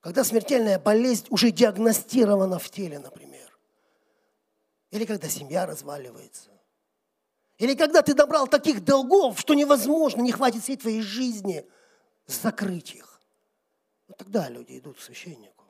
Когда 0.00 0.22
смертельная 0.22 0.78
болезнь 0.78 1.26
уже 1.30 1.50
диагностирована 1.50 2.58
в 2.58 2.68
теле, 2.68 2.98
например. 2.98 3.58
Или 4.90 5.06
когда 5.06 5.30
семья 5.30 5.64
разваливается. 5.64 6.50
Или 7.56 7.74
когда 7.74 8.02
ты 8.02 8.12
добрал 8.12 8.48
таких 8.48 8.84
долгов, 8.84 9.40
что 9.40 9.54
невозможно, 9.54 10.20
не 10.20 10.32
хватит 10.32 10.62
всей 10.62 10.76
твоей 10.76 11.00
жизни 11.00 11.66
закрыть 12.26 12.94
их. 12.94 13.18
Вот 14.08 14.18
тогда 14.18 14.50
люди 14.50 14.78
идут 14.78 14.98
к 14.98 15.00
священнику. 15.00 15.64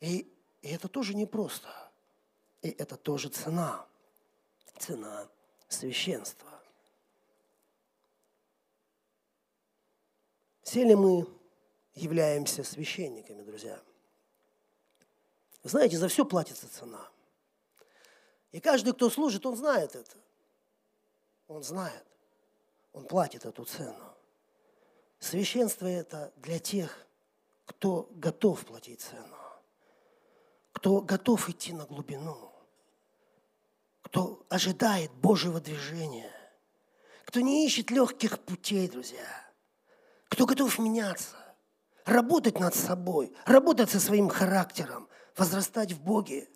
И, 0.00 0.28
и 0.60 0.68
это 0.70 0.88
тоже 0.88 1.14
непросто. 1.14 1.68
И 2.62 2.70
это 2.70 2.96
тоже 2.96 3.28
цена. 3.28 3.86
Цена 4.80 5.28
священства. 5.68 6.48
Все 10.62 10.84
ли 10.84 10.94
мы 10.94 11.28
являемся 11.94 12.64
священниками, 12.64 13.42
друзья? 13.42 13.78
Знаете, 15.64 15.98
за 15.98 16.08
все 16.08 16.24
платится 16.24 16.66
цена. 16.66 17.06
И 18.52 18.60
каждый, 18.60 18.94
кто 18.94 19.10
служит, 19.10 19.44
он 19.44 19.54
знает 19.54 19.94
это. 19.94 20.16
Он 21.46 21.62
знает. 21.62 22.06
Он 22.94 23.04
платит 23.04 23.44
эту 23.44 23.66
цену. 23.66 24.14
Священство 25.18 25.86
это 25.86 26.32
для 26.36 26.58
тех, 26.58 27.06
кто 27.66 28.08
готов 28.14 28.64
платить 28.64 29.02
цену, 29.02 29.36
кто 30.72 31.02
готов 31.02 31.50
идти 31.50 31.74
на 31.74 31.84
глубину, 31.84 32.49
кто 34.10 34.44
ожидает 34.48 35.12
Божьего 35.12 35.60
движения, 35.60 36.32
кто 37.24 37.40
не 37.40 37.64
ищет 37.64 37.92
легких 37.92 38.40
путей, 38.40 38.88
друзья, 38.88 39.24
кто 40.28 40.46
готов 40.46 40.80
меняться, 40.80 41.36
работать 42.04 42.58
над 42.58 42.74
собой, 42.74 43.32
работать 43.44 43.88
со 43.88 44.00
своим 44.00 44.28
характером, 44.28 45.08
возрастать 45.36 45.92
в 45.92 46.02
Боге, 46.02 46.48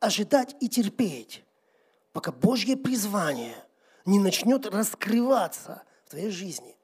ожидать 0.00 0.56
и 0.58 0.68
терпеть, 0.68 1.44
пока 2.12 2.32
Божье 2.32 2.76
призвание 2.76 3.54
не 4.04 4.18
начнет 4.18 4.66
раскрываться 4.66 5.84
в 6.06 6.10
твоей 6.10 6.30
жизни. 6.30 6.76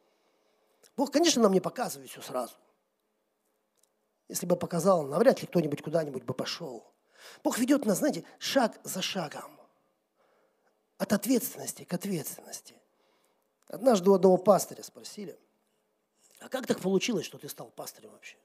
Бог, 0.97 1.11
конечно, 1.11 1.43
нам 1.43 1.53
не 1.53 1.61
показывает 1.61 2.09
все 2.09 2.23
сразу. 2.23 2.55
Если 4.29 4.47
бы 4.47 4.55
показал, 4.55 5.03
навряд 5.09 5.41
ли 5.41 5.49
кто-нибудь 5.49 5.83
куда-нибудь 5.83 6.23
бы 6.23 6.35
пошел. 6.35 6.87
Бог 7.43 7.59
ведет 7.59 7.85
нас, 7.85 7.99
знаете, 7.99 8.25
шаг 8.39 8.79
за 8.85 9.03
шагом. 9.03 9.58
От 10.99 11.13
ответственности 11.13 11.85
к 11.85 11.95
ответственности. 11.95 12.75
Однажды 13.69 14.11
у 14.11 14.15
одного 14.15 14.37
пастыря 14.37 14.83
спросили, 14.83 15.39
а 16.41 16.49
как 16.49 16.67
так 16.67 16.81
получилось, 16.81 17.25
что 17.25 17.39
ты 17.39 17.49
стал 17.49 17.71
пастырем 17.71 18.11
вообще? 18.11 18.37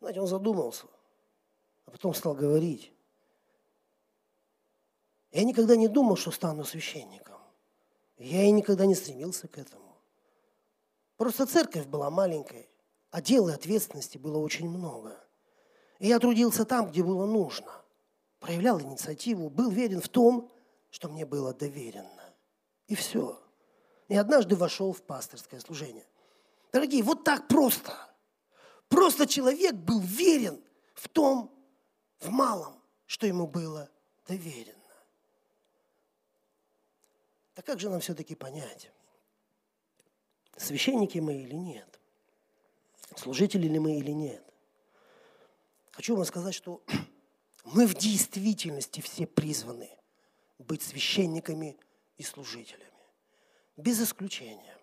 Знаете, 0.00 0.20
он 0.20 0.26
задумался, 0.26 0.86
а 1.86 1.90
потом 1.90 2.14
стал 2.14 2.34
говорить. 2.34 2.92
Я 5.32 5.44
никогда 5.44 5.76
не 5.76 5.88
думал, 5.88 6.16
что 6.16 6.30
стану 6.30 6.64
священником. 6.64 7.40
Я 8.18 8.44
и 8.44 8.50
никогда 8.50 8.86
не 8.86 8.94
стремился 8.94 9.48
к 9.48 9.58
этому. 9.58 9.96
Просто 11.16 11.46
церковь 11.46 11.86
была 11.86 12.10
маленькой 12.10 12.68
а 13.14 13.22
дел 13.22 13.48
и 13.48 13.52
ответственности 13.52 14.18
было 14.18 14.38
очень 14.38 14.68
много. 14.68 15.16
И 16.00 16.08
я 16.08 16.18
трудился 16.18 16.64
там, 16.64 16.90
где 16.90 17.00
было 17.00 17.26
нужно. 17.26 17.70
Проявлял 18.40 18.80
инициативу, 18.80 19.50
был 19.50 19.70
верен 19.70 20.00
в 20.00 20.08
том, 20.08 20.50
что 20.94 21.08
мне 21.08 21.26
было 21.26 21.52
доверено. 21.52 22.32
И 22.86 22.94
все. 22.94 23.42
И 24.06 24.14
однажды 24.14 24.54
вошел 24.54 24.92
в 24.92 25.02
пасторское 25.02 25.58
служение. 25.58 26.06
Дорогие, 26.70 27.02
вот 27.02 27.24
так 27.24 27.48
просто. 27.48 27.92
Просто 28.88 29.26
человек 29.26 29.74
был 29.74 29.98
верен 29.98 30.62
в 30.94 31.08
том, 31.08 31.52
в 32.20 32.30
малом, 32.30 32.80
что 33.06 33.26
ему 33.26 33.48
было 33.48 33.90
доверено. 34.28 34.78
Так 37.54 37.66
как 37.66 37.80
же 37.80 37.90
нам 37.90 37.98
все-таки 37.98 38.36
понять, 38.36 38.92
священники 40.56 41.18
мы 41.18 41.42
или 41.42 41.56
нет? 41.56 41.98
Служители 43.16 43.66
ли 43.66 43.80
мы 43.80 43.98
или 43.98 44.12
нет? 44.12 44.44
Хочу 45.90 46.14
вам 46.14 46.24
сказать, 46.24 46.54
что 46.54 46.84
мы 47.64 47.88
в 47.88 47.94
действительности 47.94 49.00
все 49.00 49.26
призваны 49.26 49.90
быть 50.58 50.82
священниками 50.82 51.78
и 52.16 52.22
служителями. 52.22 52.90
Без 53.76 54.00
исключения. 54.00 54.78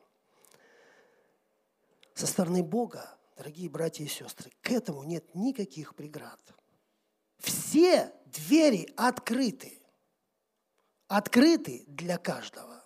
Со 2.14 2.28
стороны 2.28 2.62
Бога, 2.62 3.18
дорогие 3.38 3.70
братья 3.70 4.04
и 4.04 4.08
сестры, 4.08 4.52
к 4.62 4.72
этому 4.72 5.04
нет 5.04 5.34
никаких 5.34 5.96
преград. 5.96 6.40
Все 7.38 8.14
двери 8.26 8.94
открыты. 8.98 9.82
Открыты 11.08 11.84
для 11.88 12.18
каждого. 12.18 12.84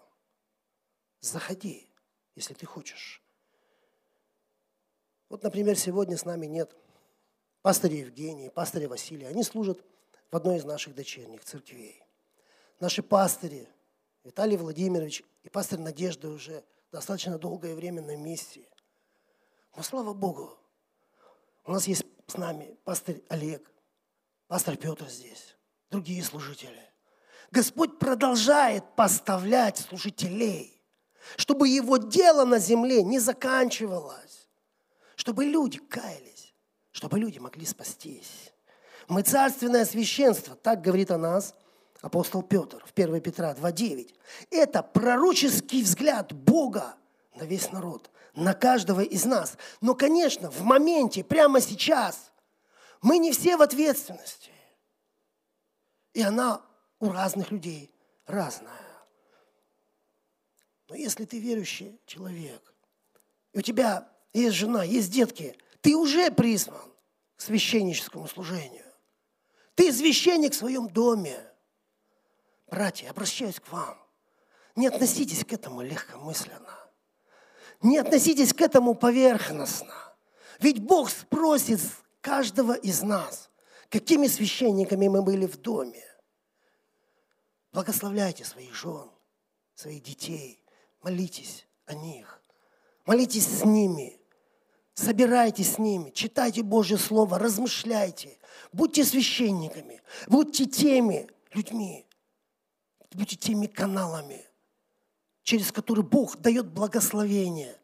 Заходи, 1.19 1.89
если 2.35 2.53
ты 2.53 2.65
хочешь. 2.65 3.21
Вот, 5.29 5.43
например, 5.43 5.75
сегодня 5.75 6.17
с 6.17 6.25
нами 6.25 6.45
нет 6.45 6.75
пастыря 7.61 7.97
Евгения, 7.97 8.51
пастыря 8.51 8.87
Василия. 8.87 9.27
Они 9.27 9.43
служат 9.43 9.83
в 10.31 10.35
одной 10.35 10.57
из 10.57 10.65
наших 10.65 10.93
дочерних 10.93 11.43
церквей. 11.43 12.04
Наши 12.79 13.01
пастыри, 13.01 13.67
Виталий 14.23 14.57
Владимирович 14.57 15.23
и 15.43 15.49
пастор 15.49 15.79
Надежда 15.79 16.29
уже 16.29 16.63
достаточно 16.91 17.37
долгое 17.37 17.75
время 17.75 18.01
на 18.01 18.15
миссии. 18.15 18.67
Но 19.75 19.83
слава 19.83 20.13
Богу, 20.13 20.57
у 21.65 21.71
нас 21.71 21.87
есть 21.87 22.05
с 22.27 22.37
нами 22.37 22.77
пастор 22.83 23.15
Олег, 23.29 23.69
пастор 24.47 24.75
Петр 24.77 25.07
здесь, 25.07 25.55
другие 25.89 26.23
служители. 26.23 26.81
Господь 27.51 27.99
продолжает 27.99 28.83
поставлять 28.95 29.77
служителей, 29.77 30.81
чтобы 31.37 31.69
его 31.69 31.97
дело 31.97 32.45
на 32.45 32.59
земле 32.59 33.03
не 33.03 33.19
заканчивалось, 33.19 34.49
чтобы 35.15 35.45
люди 35.45 35.79
каялись, 35.79 36.53
чтобы 36.91 37.19
люди 37.19 37.39
могли 37.39 37.65
спастись. 37.65 38.51
Мы 39.07 39.21
царственное 39.21 39.85
священство, 39.85 40.55
так 40.55 40.81
говорит 40.81 41.11
о 41.11 41.17
нас 41.17 41.55
апостол 42.05 42.43
Петр 42.43 42.85
в 42.85 42.91
1 42.93 43.19
Петра 43.19 43.55
2.9. 43.55 44.13
Это 44.51 44.83
пророческий 44.83 45.81
взгляд 45.81 46.33
Бога 46.33 46.95
на 47.33 47.45
весь 47.45 47.71
народ, 47.71 48.11
на 48.35 48.53
каждого 48.53 49.01
из 49.01 49.25
нас. 49.25 49.57
Но, 49.81 49.95
конечно, 49.95 50.51
в 50.51 50.61
моменте, 50.61 51.23
прямо 51.23 51.59
сейчас, 51.59 52.31
мы 53.01 53.17
не 53.17 53.31
все 53.31 53.57
в 53.57 53.63
ответственности. 53.63 54.51
И 56.13 56.21
она 56.21 56.61
у 56.99 57.09
разных 57.09 57.49
людей 57.49 57.91
разная. 58.27 58.71
Но 60.87 60.95
если 60.95 61.25
ты 61.25 61.39
верующий 61.39 61.99
человек, 62.05 62.71
и 63.51 63.57
у 63.57 63.61
тебя 63.61 64.07
есть 64.31 64.55
жена, 64.55 64.83
есть 64.83 65.09
детки, 65.09 65.57
ты 65.81 65.95
уже 65.95 66.29
призван 66.29 66.93
к 67.35 67.41
священническому 67.41 68.27
служению. 68.27 68.85
Ты 69.73 69.91
священник 69.91 70.53
в 70.53 70.57
своем 70.57 70.87
доме. 70.87 71.35
Братья, 72.67 73.09
обращаюсь 73.09 73.59
к 73.59 73.71
вам. 73.71 73.97
Не 74.75 74.87
относитесь 74.87 75.45
к 75.45 75.53
этому 75.53 75.81
легкомысленно. 75.81 76.79
Не 77.81 77.97
относитесь 77.97 78.53
к 78.53 78.61
этому 78.61 78.95
поверхностно. 78.95 79.93
Ведь 80.59 80.79
Бог 80.79 81.09
спросит 81.09 81.79
каждого 82.21 82.73
из 82.73 83.01
нас, 83.01 83.49
какими 83.89 84.27
священниками 84.27 85.07
мы 85.07 85.21
были 85.21 85.45
в 85.45 85.57
доме. 85.57 86.03
Благословляйте 87.71 88.45
своих 88.45 88.73
жен, 88.73 89.09
своих 89.75 90.01
детей. 90.01 90.63
Молитесь 91.01 91.67
о 91.85 91.93
них. 91.93 92.41
Молитесь 93.05 93.47
с 93.47 93.63
ними. 93.63 94.19
Собирайтесь 94.95 95.73
с 95.73 95.77
ними, 95.77 96.09
читайте 96.11 96.63
Божье 96.63 96.97
Слово, 96.97 97.37
размышляйте. 97.37 98.37
Будьте 98.71 99.03
священниками, 99.03 100.01
будьте 100.27 100.65
теми 100.65 101.27
людьми, 101.53 102.04
будьте 103.15 103.35
теми 103.35 103.67
каналами, 103.67 104.45
через 105.43 105.71
которые 105.71 106.05
Бог 106.05 106.37
дает 106.37 106.67
благословение 106.67 107.79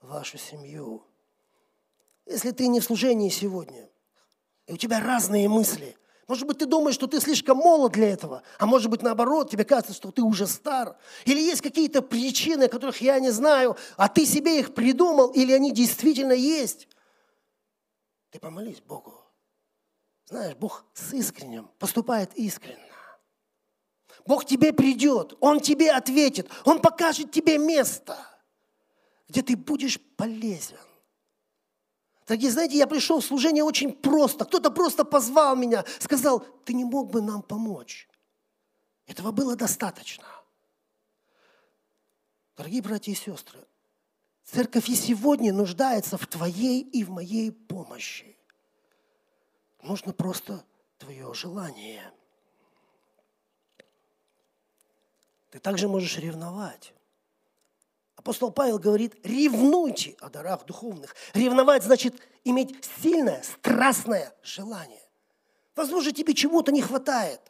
в 0.00 0.08
вашу 0.08 0.38
семью. 0.38 1.04
Если 2.26 2.50
ты 2.50 2.68
не 2.68 2.80
в 2.80 2.84
служении 2.84 3.28
сегодня, 3.28 3.88
и 4.66 4.72
у 4.72 4.76
тебя 4.76 5.00
разные 5.00 5.48
мысли, 5.48 5.96
может 6.28 6.46
быть, 6.46 6.58
ты 6.58 6.66
думаешь, 6.66 6.94
что 6.94 7.06
ты 7.08 7.20
слишком 7.20 7.58
молод 7.58 7.92
для 7.92 8.10
этого, 8.10 8.42
а 8.58 8.66
может 8.66 8.90
быть, 8.90 9.02
наоборот, 9.02 9.50
тебе 9.50 9.64
кажется, 9.64 9.92
что 9.92 10.12
ты 10.12 10.22
уже 10.22 10.46
стар. 10.46 10.96
Или 11.24 11.40
есть 11.40 11.60
какие-то 11.60 12.00
причины, 12.00 12.68
которых 12.68 13.00
я 13.00 13.18
не 13.18 13.30
знаю, 13.30 13.76
а 13.96 14.08
ты 14.08 14.24
себе 14.24 14.60
их 14.60 14.72
придумал, 14.72 15.30
или 15.32 15.52
они 15.52 15.72
действительно 15.72 16.32
есть. 16.32 16.88
Ты 18.30 18.38
помолись 18.38 18.80
Богу. 18.80 19.14
Знаешь, 20.26 20.56
Бог 20.56 20.84
с 20.94 21.12
искренним 21.12 21.68
поступает 21.78 22.32
искренне. 22.34 22.91
Бог 24.26 24.44
тебе 24.44 24.72
придет, 24.72 25.34
Он 25.40 25.60
тебе 25.60 25.92
ответит, 25.92 26.48
Он 26.64 26.80
покажет 26.80 27.32
тебе 27.32 27.58
место, 27.58 28.16
где 29.28 29.42
ты 29.42 29.56
будешь 29.56 30.00
полезен. 30.16 30.78
Дорогие, 32.26 32.50
знаете, 32.50 32.76
я 32.76 32.86
пришел 32.86 33.20
в 33.20 33.24
служение 33.24 33.64
очень 33.64 33.92
просто. 33.92 34.44
Кто-то 34.44 34.70
просто 34.70 35.04
позвал 35.04 35.56
меня, 35.56 35.84
сказал, 35.98 36.40
ты 36.64 36.72
не 36.72 36.84
мог 36.84 37.10
бы 37.10 37.20
нам 37.20 37.42
помочь. 37.42 38.08
Этого 39.06 39.32
было 39.32 39.56
достаточно. 39.56 40.24
Дорогие 42.56 42.82
братья 42.82 43.10
и 43.10 43.16
сестры, 43.16 43.58
церковь 44.44 44.88
и 44.88 44.94
сегодня 44.94 45.52
нуждается 45.52 46.16
в 46.16 46.26
твоей 46.26 46.80
и 46.82 47.02
в 47.02 47.10
моей 47.10 47.50
помощи. 47.50 48.36
Нужно 49.82 50.12
просто 50.12 50.64
твое 50.98 51.34
желание. 51.34 52.12
Ты 55.52 55.58
также 55.58 55.86
можешь 55.86 56.16
ревновать. 56.16 56.94
Апостол 58.16 58.50
Павел 58.50 58.78
говорит, 58.78 59.14
ревнуйте 59.22 60.16
о 60.20 60.30
дарах 60.30 60.64
духовных. 60.64 61.14
Ревновать 61.34 61.84
значит 61.84 62.14
иметь 62.42 62.82
сильное, 63.02 63.42
страстное 63.42 64.34
желание. 64.42 65.06
Возможно, 65.76 66.10
тебе 66.10 66.32
чего-то 66.32 66.72
не 66.72 66.80
хватает, 66.80 67.40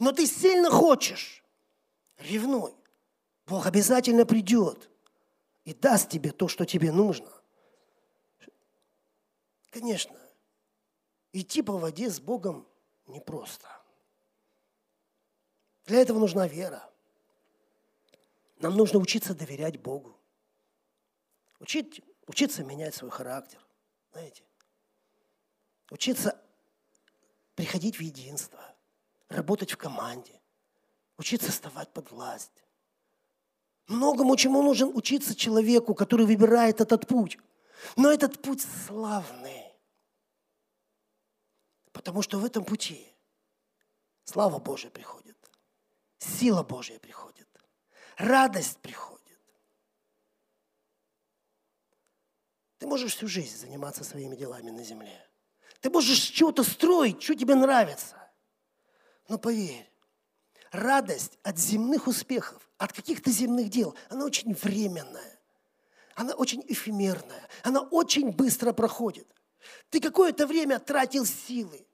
но 0.00 0.10
ты 0.10 0.26
сильно 0.26 0.70
хочешь. 0.70 1.44
Ревнуй. 2.18 2.74
Бог 3.46 3.66
обязательно 3.66 4.26
придет 4.26 4.90
и 5.64 5.72
даст 5.72 6.08
тебе 6.08 6.32
то, 6.32 6.48
что 6.48 6.64
тебе 6.64 6.90
нужно. 6.90 7.30
Конечно, 9.70 10.18
идти 11.32 11.62
по 11.62 11.78
воде 11.78 12.10
с 12.10 12.18
Богом 12.18 12.66
непросто. 13.06 13.68
Для 15.86 16.00
этого 16.00 16.18
нужна 16.18 16.48
вера. 16.48 16.91
Нам 18.62 18.76
нужно 18.76 19.00
учиться 19.00 19.34
доверять 19.34 19.80
Богу. 19.80 20.16
Учить, 21.58 22.00
учиться 22.26 22.62
менять 22.62 22.94
свой 22.94 23.10
характер, 23.10 23.58
знаете. 24.12 24.44
Учиться 25.90 26.40
приходить 27.56 27.98
в 27.98 28.00
единство, 28.00 28.60
работать 29.28 29.72
в 29.72 29.76
команде, 29.76 30.40
учиться 31.18 31.50
вставать 31.50 31.92
под 31.92 32.12
власть. 32.12 32.64
Многому 33.88 34.36
чему 34.36 34.62
нужен 34.62 34.96
учиться 34.96 35.34
человеку, 35.34 35.92
который 35.96 36.24
выбирает 36.24 36.80
этот 36.80 37.08
путь. 37.08 37.38
Но 37.96 38.12
этот 38.12 38.40
путь 38.40 38.64
славный. 38.86 39.64
Потому 41.90 42.22
что 42.22 42.38
в 42.38 42.44
этом 42.44 42.64
пути 42.64 43.12
слава 44.24 44.60
Божия 44.60 44.90
приходит, 44.92 45.36
сила 46.18 46.62
Божия 46.62 47.00
приходит, 47.00 47.48
радость 48.16 48.78
приходит. 48.78 49.12
Ты 52.78 52.86
можешь 52.86 53.14
всю 53.14 53.28
жизнь 53.28 53.56
заниматься 53.56 54.04
своими 54.04 54.34
делами 54.34 54.70
на 54.70 54.82
земле. 54.82 55.28
Ты 55.80 55.90
можешь 55.90 56.18
чего-то 56.18 56.64
строить, 56.64 57.22
что 57.22 57.34
тебе 57.34 57.54
нравится. 57.54 58.16
Но 59.28 59.38
поверь, 59.38 59.90
радость 60.70 61.38
от 61.42 61.58
земных 61.58 62.06
успехов, 62.06 62.68
от 62.78 62.92
каких-то 62.92 63.30
земных 63.30 63.68
дел, 63.68 63.96
она 64.08 64.24
очень 64.24 64.54
временная. 64.54 65.38
Она 66.14 66.34
очень 66.34 66.64
эфемерная. 66.68 67.48
Она 67.62 67.80
очень 67.80 68.32
быстро 68.32 68.72
проходит. 68.72 69.26
Ты 69.90 70.00
какое-то 70.00 70.46
время 70.46 70.78
тратил 70.78 71.24
силы. 71.24 71.86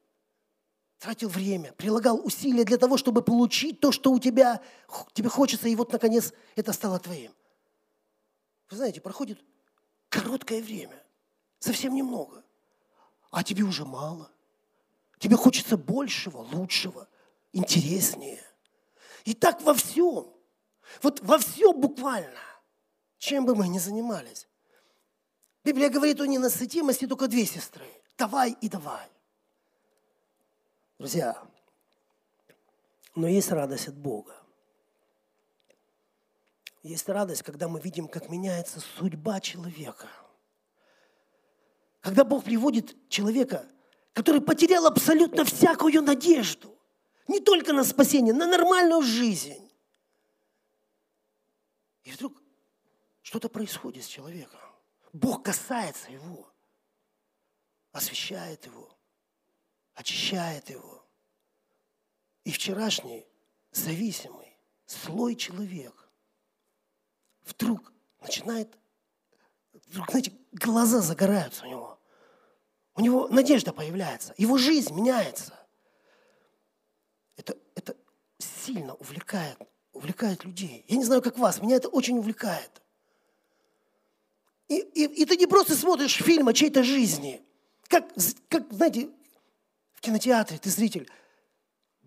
Тратил 0.98 1.28
время, 1.28 1.72
прилагал 1.72 2.20
усилия 2.24 2.64
для 2.64 2.76
того, 2.76 2.96
чтобы 2.96 3.22
получить 3.22 3.80
то, 3.80 3.92
что 3.92 4.12
у 4.12 4.18
тебя, 4.18 4.60
тебе 5.12 5.28
хочется, 5.28 5.68
и 5.68 5.76
вот, 5.76 5.92
наконец, 5.92 6.32
это 6.56 6.72
стало 6.72 6.98
твоим. 6.98 7.32
Вы 8.70 8.76
знаете, 8.76 9.00
проходит 9.00 9.42
короткое 10.08 10.62
время, 10.62 11.02
совсем 11.58 11.94
немного, 11.94 12.44
а 13.30 13.42
тебе 13.44 13.62
уже 13.62 13.84
мало. 13.84 14.30
Тебе 15.18 15.36
хочется 15.36 15.76
большего, 15.76 16.38
лучшего, 16.38 17.08
интереснее. 17.52 18.42
И 19.24 19.34
так 19.34 19.60
во 19.62 19.74
всем. 19.74 20.32
Вот 21.02 21.20
во 21.20 21.38
всем 21.38 21.80
буквально. 21.80 22.40
Чем 23.18 23.44
бы 23.46 23.56
мы 23.56 23.68
ни 23.68 23.78
занимались. 23.78 24.46
Библия 25.64 25.90
говорит 25.90 26.20
о 26.20 26.26
ненасытимости 26.26 27.06
только 27.06 27.26
две 27.26 27.44
сестры. 27.44 27.86
Давай 28.16 28.56
и 28.60 28.68
давай. 28.68 29.08
Друзья, 30.98 31.40
но 33.14 33.28
есть 33.28 33.50
радость 33.52 33.86
от 33.86 33.96
Бога. 33.96 34.34
Есть 36.82 37.08
радость, 37.08 37.42
когда 37.42 37.68
мы 37.68 37.80
видим, 37.80 38.08
как 38.08 38.28
меняется 38.28 38.80
судьба 38.80 39.40
человека. 39.40 40.08
Когда 42.00 42.24
Бог 42.24 42.44
приводит 42.44 43.08
человека, 43.08 43.64
который 44.12 44.40
потерял 44.40 44.86
абсолютно 44.86 45.44
всякую 45.44 46.02
надежду, 46.02 46.76
не 47.28 47.38
только 47.38 47.72
на 47.72 47.84
спасение, 47.84 48.34
на 48.34 48.46
нормальную 48.46 49.02
жизнь. 49.02 49.70
И 52.02 52.10
вдруг 52.10 52.42
что-то 53.22 53.48
происходит 53.48 54.02
с 54.02 54.08
человеком. 54.08 54.60
Бог 55.12 55.44
касается 55.44 56.10
его, 56.10 56.50
освещает 57.92 58.66
его, 58.66 58.97
очищает 59.98 60.70
его. 60.70 61.04
И 62.44 62.52
вчерашний 62.52 63.26
зависимый 63.72 64.56
слой 64.86 65.34
человека 65.34 66.04
вдруг 67.44 67.92
начинает, 68.20 68.72
вдруг, 69.72 70.08
знаете, 70.10 70.32
глаза 70.52 71.00
загораются 71.00 71.64
у 71.64 71.68
него. 71.68 71.98
У 72.94 73.00
него 73.00 73.26
надежда 73.28 73.72
появляется, 73.72 74.34
его 74.38 74.56
жизнь 74.56 74.94
меняется. 74.94 75.58
Это, 77.36 77.56
это 77.74 77.96
сильно 78.38 78.94
увлекает, 78.94 79.58
увлекает 79.92 80.44
людей. 80.44 80.84
Я 80.86 80.96
не 80.96 81.04
знаю, 81.04 81.22
как 81.22 81.38
вас, 81.38 81.60
меня 81.60 81.76
это 81.76 81.88
очень 81.88 82.18
увлекает. 82.18 82.82
И, 84.68 84.76
и, 84.76 85.22
и 85.22 85.24
ты 85.24 85.36
не 85.36 85.46
просто 85.46 85.74
смотришь 85.74 86.16
фильм 86.16 86.46
о 86.46 86.54
чьей-то 86.54 86.84
жизни. 86.84 87.42
Как, 87.88 88.12
как, 88.48 88.72
знаете, 88.72 89.10
в 89.98 90.00
кинотеатре 90.00 90.58
ты 90.58 90.70
зритель– 90.70 91.10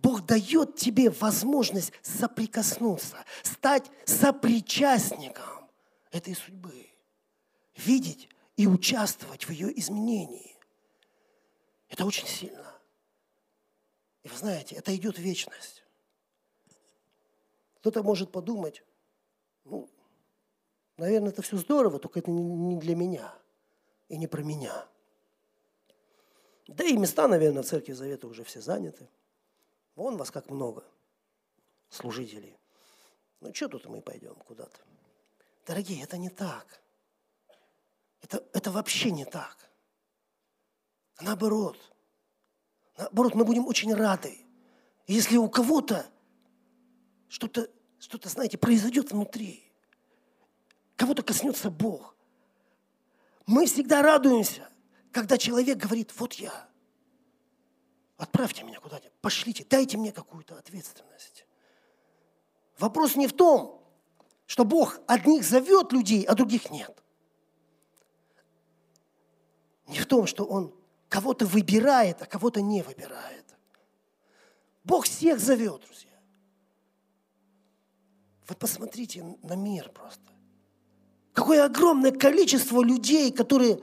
Бог 0.01 0.25
дает 0.25 0.77
тебе 0.77 1.12
возможность 1.12 1.93
соприкоснуться, 2.01 3.23
стать 3.43 3.89
сопричастником 4.06 5.69
этой 6.10 6.36
судьбы, 6.36 6.89
видеть 7.75 8.27
и 8.58 8.65
участвовать 8.65 9.45
в 9.45 9.51
ее 9.51 9.77
изменении. 9.80 10.58
Это 11.88 12.06
очень 12.06 12.27
сильно. 12.27 12.75
И 14.23 14.27
вы 14.27 14.38
знаете, 14.38 14.75
это 14.75 14.95
идет 14.95 15.19
вечность. 15.19 15.84
Кто-то 17.75 18.01
может 18.01 18.32
подумать, 18.32 18.84
ну, 19.65 19.89
наверное, 20.97 21.30
это 21.30 21.43
все 21.43 21.58
здорово, 21.58 21.99
только 21.99 22.19
это 22.19 22.32
не 22.32 22.75
для 22.77 22.95
меня 22.95 23.36
и 24.08 24.17
не 24.17 24.27
про 24.27 24.41
меня. 24.41 24.88
Да 26.71 26.86
и 26.86 26.95
места, 26.95 27.27
наверное, 27.27 27.63
в 27.63 27.65
Церкви 27.65 27.91
Завета 27.91 28.27
уже 28.27 28.43
все 28.43 28.62
заняты. 28.62 29.10
Вон 29.95 30.15
вас 30.15 30.31
как 30.31 30.49
много, 30.49 30.86
служителей. 31.89 32.57
Ну 33.41 33.53
что 33.53 33.67
тут 33.67 33.86
мы 33.88 34.01
пойдем 34.01 34.36
куда-то? 34.36 34.79
Дорогие, 35.65 36.01
это 36.03 36.17
не 36.17 36.29
так. 36.29 36.81
Это, 38.21 38.43
это 38.53 38.71
вообще 38.71 39.12
не 39.12 39.25
так. 39.25 39.57
Наоборот. 41.19 41.77
Наоборот, 42.97 43.36
мы 43.36 43.43
будем 43.43 43.67
очень 43.67 43.93
рады, 43.93 44.38
если 45.07 45.38
у 45.38 45.49
кого-то 45.49 46.05
что-то, 47.27 47.69
что-то, 47.99 48.29
знаете, 48.29 48.57
произойдет 48.57 49.12
внутри. 49.12 49.71
Кого-то 50.95 51.23
коснется 51.23 51.69
Бог. 51.69 52.15
Мы 53.45 53.65
всегда 53.65 54.01
радуемся, 54.01 54.69
когда 55.12 55.38
человек 55.38 55.78
говорит, 55.78 56.12
вот 56.17 56.34
я– 56.34 56.67
Отправьте 58.21 58.62
меня 58.62 58.80
куда-нибудь, 58.80 59.12
пошлите, 59.19 59.65
дайте 59.67 59.97
мне 59.97 60.12
какую-то 60.12 60.56
ответственность. 60.56 61.47
Вопрос 62.78 63.15
не 63.15 63.26
в 63.26 63.34
том, 63.34 63.84
что 64.45 64.63
Бог 64.63 65.00
одних 65.08 65.43
зовет 65.43 65.91
людей, 65.91 66.24
а 66.26 66.36
других 66.36 66.69
нет. 66.69 67.02
Не 69.88 69.97
в 69.97 70.06
том, 70.06 70.28
что 70.28 70.45
Он 70.45 70.71
кого-то 71.10 71.47
выбирает, 71.47 72.21
а 72.21 72.28
кого-то 72.28 72.62
не 72.62 72.84
выбирает. 72.84 73.58
Бог 74.84 75.06
всех 75.06 75.39
зовет, 75.39 75.82
друзья. 75.82 76.19
Вы 78.47 78.54
посмотрите 78.54 79.36
на 79.41 79.56
мир 79.56 79.89
просто. 79.89 80.32
Какое 81.34 81.65
огромное 81.65 82.12
количество 82.12 82.84
людей, 82.84 83.32
которые 83.32 83.82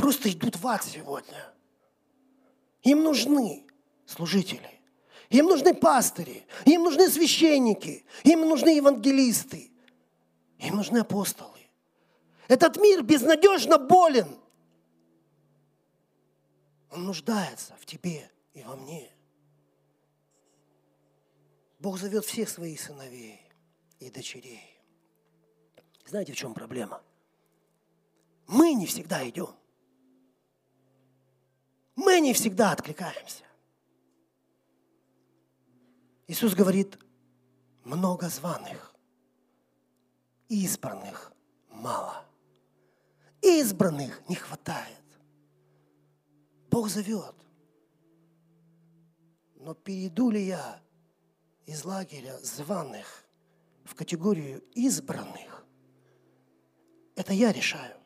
просто 0.00 0.30
идут 0.30 0.56
в 0.56 0.66
ад 0.66 0.82
сегодня. 0.82 1.52
Им 2.82 3.02
нужны 3.04 3.66
служители. 4.06 4.80
Им 5.28 5.46
нужны 5.46 5.74
пастыри, 5.74 6.44
им 6.64 6.82
нужны 6.82 7.08
священники, 7.08 8.04
им 8.24 8.48
нужны 8.48 8.70
евангелисты, 8.70 9.70
им 10.58 10.74
нужны 10.74 10.98
апостолы. 10.98 11.60
Этот 12.48 12.76
мир 12.78 13.04
безнадежно 13.04 13.78
болен. 13.78 14.36
Он 16.90 17.04
нуждается 17.04 17.76
в 17.78 17.86
тебе 17.86 18.28
и 18.54 18.64
во 18.64 18.74
мне. 18.74 19.08
Бог 21.78 22.00
зовет 22.00 22.24
всех 22.24 22.48
своих 22.48 22.80
сыновей 22.80 23.40
и 24.00 24.10
дочерей. 24.10 24.82
Знаете, 26.06 26.32
в 26.32 26.36
чем 26.36 26.54
проблема? 26.54 27.00
Мы 28.48 28.72
не 28.72 28.86
всегда 28.86 29.26
идем. 29.28 29.59
Мы 32.02 32.18
не 32.20 32.32
всегда 32.32 32.72
откликаемся. 32.72 33.44
Иисус 36.28 36.54
говорит, 36.54 36.98
много 37.84 38.30
званых, 38.30 38.94
избранных 40.48 41.30
мало. 41.70 42.24
Избранных 43.42 44.26
не 44.30 44.34
хватает. 44.34 45.04
Бог 46.70 46.88
зовет. 46.88 47.34
Но 49.56 49.74
перейду 49.74 50.30
ли 50.30 50.42
я 50.46 50.80
из 51.66 51.84
лагеря 51.84 52.38
званых 52.38 53.26
в 53.84 53.94
категорию 53.94 54.60
избранных, 54.72 55.66
это 57.14 57.34
я 57.34 57.52
решаю. 57.52 57.98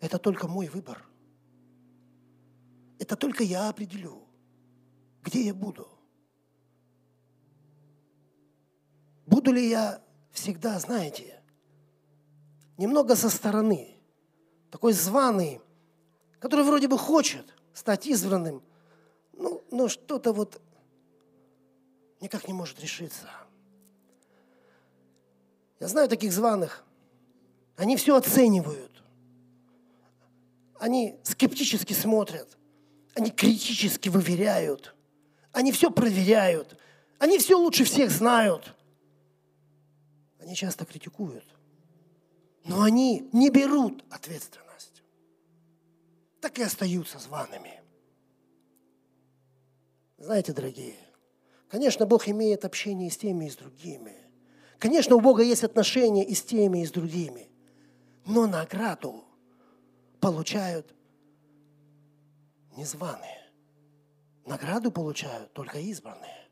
Это 0.00 0.18
только 0.18 0.48
мой 0.48 0.68
выбор. 0.68 1.09
Это 3.00 3.16
только 3.16 3.42
я 3.42 3.68
определю, 3.68 4.28
где 5.24 5.42
я 5.42 5.54
буду– 5.54 5.88
Буду 9.30 9.52
ли 9.52 9.68
я 9.68 10.02
всегда, 10.32 10.80
знаете, 10.80 11.40
немного 12.76 13.14
со 13.14 13.30
стороны, 13.30 13.96
такой 14.72 14.92
званый, 14.92 15.60
который 16.40 16.64
вроде 16.64 16.88
бы 16.88 16.98
хочет 16.98 17.54
стать 17.72 18.08
избранным, 18.08 18.60
ну, 19.32 19.62
но 19.70 19.86
что-то 19.86 20.32
вот 20.32 20.60
никак 22.20 22.48
не 22.48 22.54
может 22.54 22.80
решиться. 22.80 23.30
Я 25.78 25.86
знаю 25.86 26.08
таких 26.08 26.32
званых. 26.32 26.84
Они 27.76 27.96
все 27.96 28.16
оценивают. 28.16 29.00
Они 30.80 31.20
скептически 31.22 31.92
смотрят. 31.92 32.58
Они 33.20 33.30
критически 33.30 34.08
выверяют. 34.08 34.94
Они 35.52 35.72
все 35.72 35.90
проверяют. 35.90 36.78
Они 37.18 37.38
все 37.38 37.58
лучше 37.58 37.84
всех 37.84 38.10
знают. 38.10 38.74
Они 40.40 40.56
часто 40.56 40.86
критикуют, 40.86 41.44
но 42.64 42.80
они 42.80 43.28
не 43.34 43.50
берут 43.50 44.06
ответственность. 44.08 45.02
Так 46.40 46.58
и 46.58 46.62
остаются 46.62 47.18
зваными. 47.18 47.82
Знаете, 50.16 50.54
дорогие, 50.54 50.96
конечно, 51.68 52.06
Бог 52.06 52.26
имеет 52.26 52.64
общение 52.64 53.10
с 53.10 53.18
теми, 53.18 53.44
и 53.44 53.50
с 53.50 53.56
другими. 53.56 54.16
Конечно, 54.78 55.14
у 55.14 55.20
Бога 55.20 55.42
есть 55.42 55.62
отношения 55.62 56.24
и 56.24 56.34
с 56.34 56.42
теми, 56.42 56.82
и 56.82 56.86
с 56.86 56.90
другими. 56.90 57.50
Но 58.24 58.46
награду 58.46 59.24
получают 60.20 60.94
незваные. 62.76 63.50
Награду 64.46 64.90
получают 64.90 65.52
только 65.52 65.78
избранные. 65.78 66.48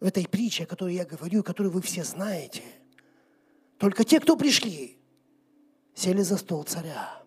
В 0.00 0.04
этой 0.04 0.28
притче, 0.28 0.64
о 0.64 0.66
которой 0.66 0.94
я 0.94 1.04
говорю, 1.04 1.42
которую 1.42 1.72
вы 1.72 1.82
все 1.82 2.04
знаете, 2.04 2.62
только 3.78 4.04
те, 4.04 4.20
кто 4.20 4.36
пришли, 4.36 4.98
сели 5.94 6.22
за 6.22 6.36
стол 6.36 6.64
царя. 6.64 7.22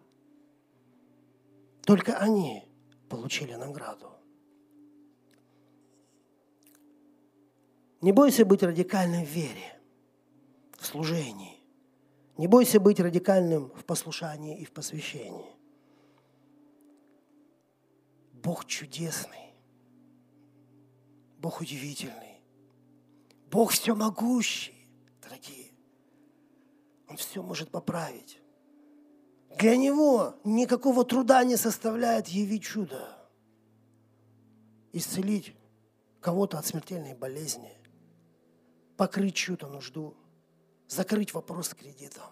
Только 1.84 2.18
они 2.18 2.64
получили 3.10 3.56
награду. 3.56 4.12
Не 8.02 8.12
бойся 8.12 8.46
быть 8.46 8.64
радикальным 8.64 9.26
в 9.26 9.30
вере, 9.30 9.80
в 10.78 10.86
служении. 10.86 11.60
Не 12.38 12.48
бойся 12.48 12.80
быть 12.80 13.00
радикальным 13.00 13.70
в 13.76 13.86
послушании 13.86 14.60
и 14.60 14.66
в 14.66 14.72
посвящении. 14.72 15.61
Бог 18.44 18.66
чудесный, 18.66 19.54
Бог 21.38 21.62
удивительный, 21.62 22.42
Бог 23.52 23.72
всемогущий, 23.72 24.88
дорогие. 25.22 25.72
Он 27.08 27.18
все 27.18 27.44
может 27.44 27.70
поправить. 27.70 28.40
Для 29.60 29.76
Него 29.76 30.40
никакого 30.44 31.06
труда 31.06 31.44
не 31.44 31.56
составляет 31.56 32.30
явить 32.30 32.64
чудо, 32.64 33.16
исцелить 34.92 35.54
кого-то 36.20 36.58
от 36.58 36.66
смертельной 36.66 37.14
болезни, 37.14 37.78
покрыть 38.98 39.36
чью-то 39.36 39.68
нужду, 39.68 40.16
закрыть 40.88 41.34
вопрос 41.34 41.70
с 41.70 41.74
кредитом, 41.76 42.32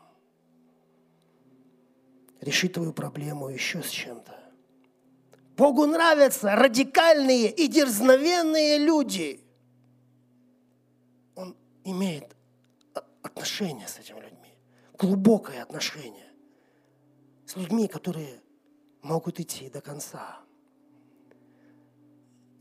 решить 2.41 2.73
твою 2.73 2.93
проблему 2.93 3.49
еще 3.49 3.83
с 3.83 3.89
чем-то. 3.89 4.48
Богу 5.59 5.85
нравятся 5.85 6.55
радикальные 6.55 7.51
и 7.51 7.67
дерзновенные 7.67 8.77
люди. 8.77 9.41
Он 11.35 11.53
имеет 11.83 12.33
отношение 13.21 13.85
с 13.85 13.99
этими 13.99 14.21
людьми, 14.21 14.55
глубокое 14.97 15.61
отношение 15.61 16.31
с 17.45 17.57
людьми, 17.57 17.89
которые 17.89 18.39
могут 19.01 19.41
идти 19.41 19.69
до 19.69 19.81
конца. 19.81 20.39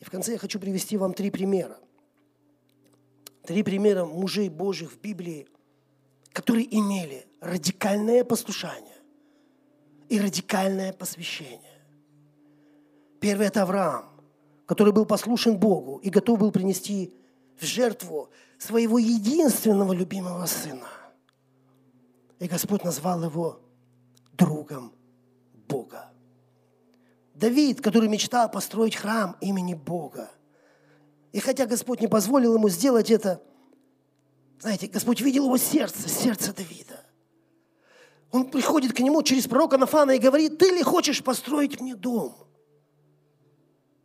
И 0.00 0.04
в 0.04 0.10
конце 0.10 0.32
я 0.32 0.38
хочу 0.38 0.58
привести 0.58 0.96
вам 0.96 1.14
три 1.14 1.30
примера. 1.30 1.78
Три 3.44 3.62
примера 3.62 4.06
мужей 4.06 4.48
Божьих 4.48 4.90
в 4.90 4.98
Библии, 4.98 5.46
которые 6.32 6.66
имели 6.76 7.28
радикальное 7.40 8.24
послушание 8.24 8.98
и 10.08 10.20
радикальное 10.20 10.92
посвящение. 10.92 11.67
Первый– 13.20 13.46
это 13.48 13.62
Авраам, 13.62 14.04
который 14.66 14.92
был 14.92 15.04
послушен 15.04 15.56
Богу 15.56 15.98
и 15.98 16.10
готов 16.10 16.38
был 16.38 16.52
принести 16.52 17.14
в 17.56 17.64
жертву 17.64 18.30
своего 18.58 18.98
единственного 18.98 19.92
любимого 19.92 20.46
сына. 20.46 20.88
И 22.38 22.46
Господь 22.46 22.84
назвал 22.84 23.24
его 23.24 23.60
другом 24.32 24.92
Бога. 25.68 26.12
Давид, 27.34 27.80
который 27.80 28.08
мечтал 28.08 28.50
построить 28.50 28.96
храм 28.96 29.36
имени 29.40 29.74
Бога. 29.74 30.30
И 31.32 31.40
хотя 31.40 31.66
Господь 31.66 32.00
не 32.00 32.08
позволил 32.08 32.54
ему 32.54 32.68
сделать 32.68 33.10
это, 33.10 33.42
знаете, 34.60 34.88
Господь 34.88 35.20
видел 35.20 35.44
его 35.44 35.56
сердце, 35.56 36.08
сердце 36.08 36.52
Давида. 36.52 37.00
Он 38.30 38.50
приходит 38.50 38.92
к 38.92 39.00
нему 39.00 39.22
через 39.22 39.46
пророка 39.46 39.78
Нафана 39.78 40.12
и 40.12 40.18
говорит, 40.18 40.58
ты 40.58 40.70
ли 40.70 40.82
хочешь 40.82 41.22
построить 41.22 41.80
мне 41.80 41.94
дом? 41.94 42.47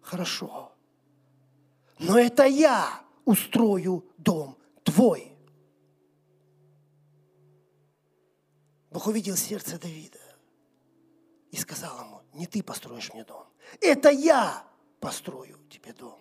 Хорошо. 0.04 0.72
Но 1.98 2.20
это 2.20 2.46
я 2.46 3.02
устрою 3.26 4.06
дом 4.18 4.58
твой. 4.84 5.32
Бог 8.92 9.08
увидел 9.08 9.36
сердце 9.36 9.80
Давида 9.80 10.20
и 11.50 11.58
сказал 11.58 12.00
ему, 12.06 12.22
не 12.34 12.46
ты 12.46 12.62
построишь 12.62 13.12
мне 13.14 13.24
дом, 13.24 13.48
это 13.82 14.10
я 14.10 14.68
построю 15.00 15.58
тебе 15.70 15.94
дом. 15.94 16.20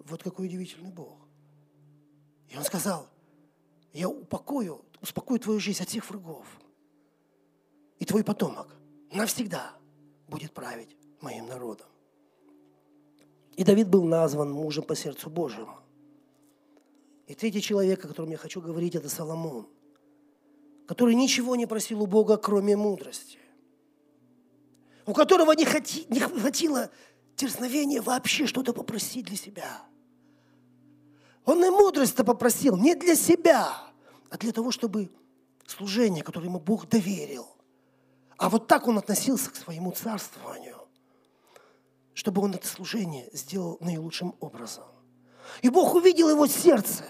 Вот 0.00 0.22
какой 0.22 0.46
удивительный 0.46 0.92
Бог. 0.92 1.18
И 2.48 2.56
он 2.56 2.62
сказал, 2.62 3.08
я 3.92 4.08
упокою, 4.08 4.84
успокою 5.00 5.40
твою 5.40 5.58
жизнь 5.58 5.82
от 5.82 5.88
всех 5.88 6.08
врагов. 6.08 6.46
И 7.98 8.04
твой 8.04 8.22
потомок 8.22 8.68
навсегда 9.10 9.72
будет 10.28 10.52
править 10.52 10.96
моим 11.20 11.46
народом. 11.46 11.88
И 13.56 13.64
Давид 13.64 13.88
был 13.88 14.04
назван 14.04 14.50
мужем 14.50 14.84
по 14.84 14.96
сердцу 14.96 15.30
Божьему. 15.30 15.78
И 17.26 17.34
третий 17.34 17.62
человек, 17.62 18.04
о 18.04 18.08
котором 18.08 18.30
я 18.30 18.36
хочу 18.36 18.60
говорить, 18.60 18.94
это 18.94 19.08
Соломон, 19.08 19.66
который 20.86 21.14
ничего 21.14 21.56
не 21.56 21.66
просил 21.66 22.02
у 22.02 22.06
Бога, 22.06 22.36
кроме 22.36 22.76
мудрости 22.76 23.38
у 25.06 25.12
которого 25.12 25.52
не, 25.52 25.64
хватило 25.64 26.90
дерзновения 27.36 28.00
вообще 28.00 28.46
что-то 28.46 28.72
попросить 28.72 29.26
для 29.26 29.36
себя. 29.36 29.82
Он 31.44 31.62
и 31.64 31.68
мудрость-то 31.68 32.24
попросил 32.24 32.76
не 32.76 32.94
для 32.94 33.14
себя, 33.14 33.70
а 34.30 34.38
для 34.38 34.52
того, 34.52 34.70
чтобы 34.70 35.10
служение, 35.66 36.24
которое 36.24 36.46
ему 36.46 36.58
Бог 36.58 36.88
доверил. 36.88 37.46
А 38.38 38.48
вот 38.48 38.66
так 38.66 38.88
он 38.88 38.98
относился 38.98 39.50
к 39.50 39.56
своему 39.56 39.92
царствованию, 39.92 40.73
чтобы 42.14 42.42
он 42.42 42.54
это 42.54 42.66
служение 42.66 43.28
сделал 43.32 43.76
наилучшим 43.80 44.34
образом. 44.40 44.84
И 45.62 45.68
Бог 45.68 45.94
увидел 45.94 46.30
его 46.30 46.46
сердце. 46.46 47.04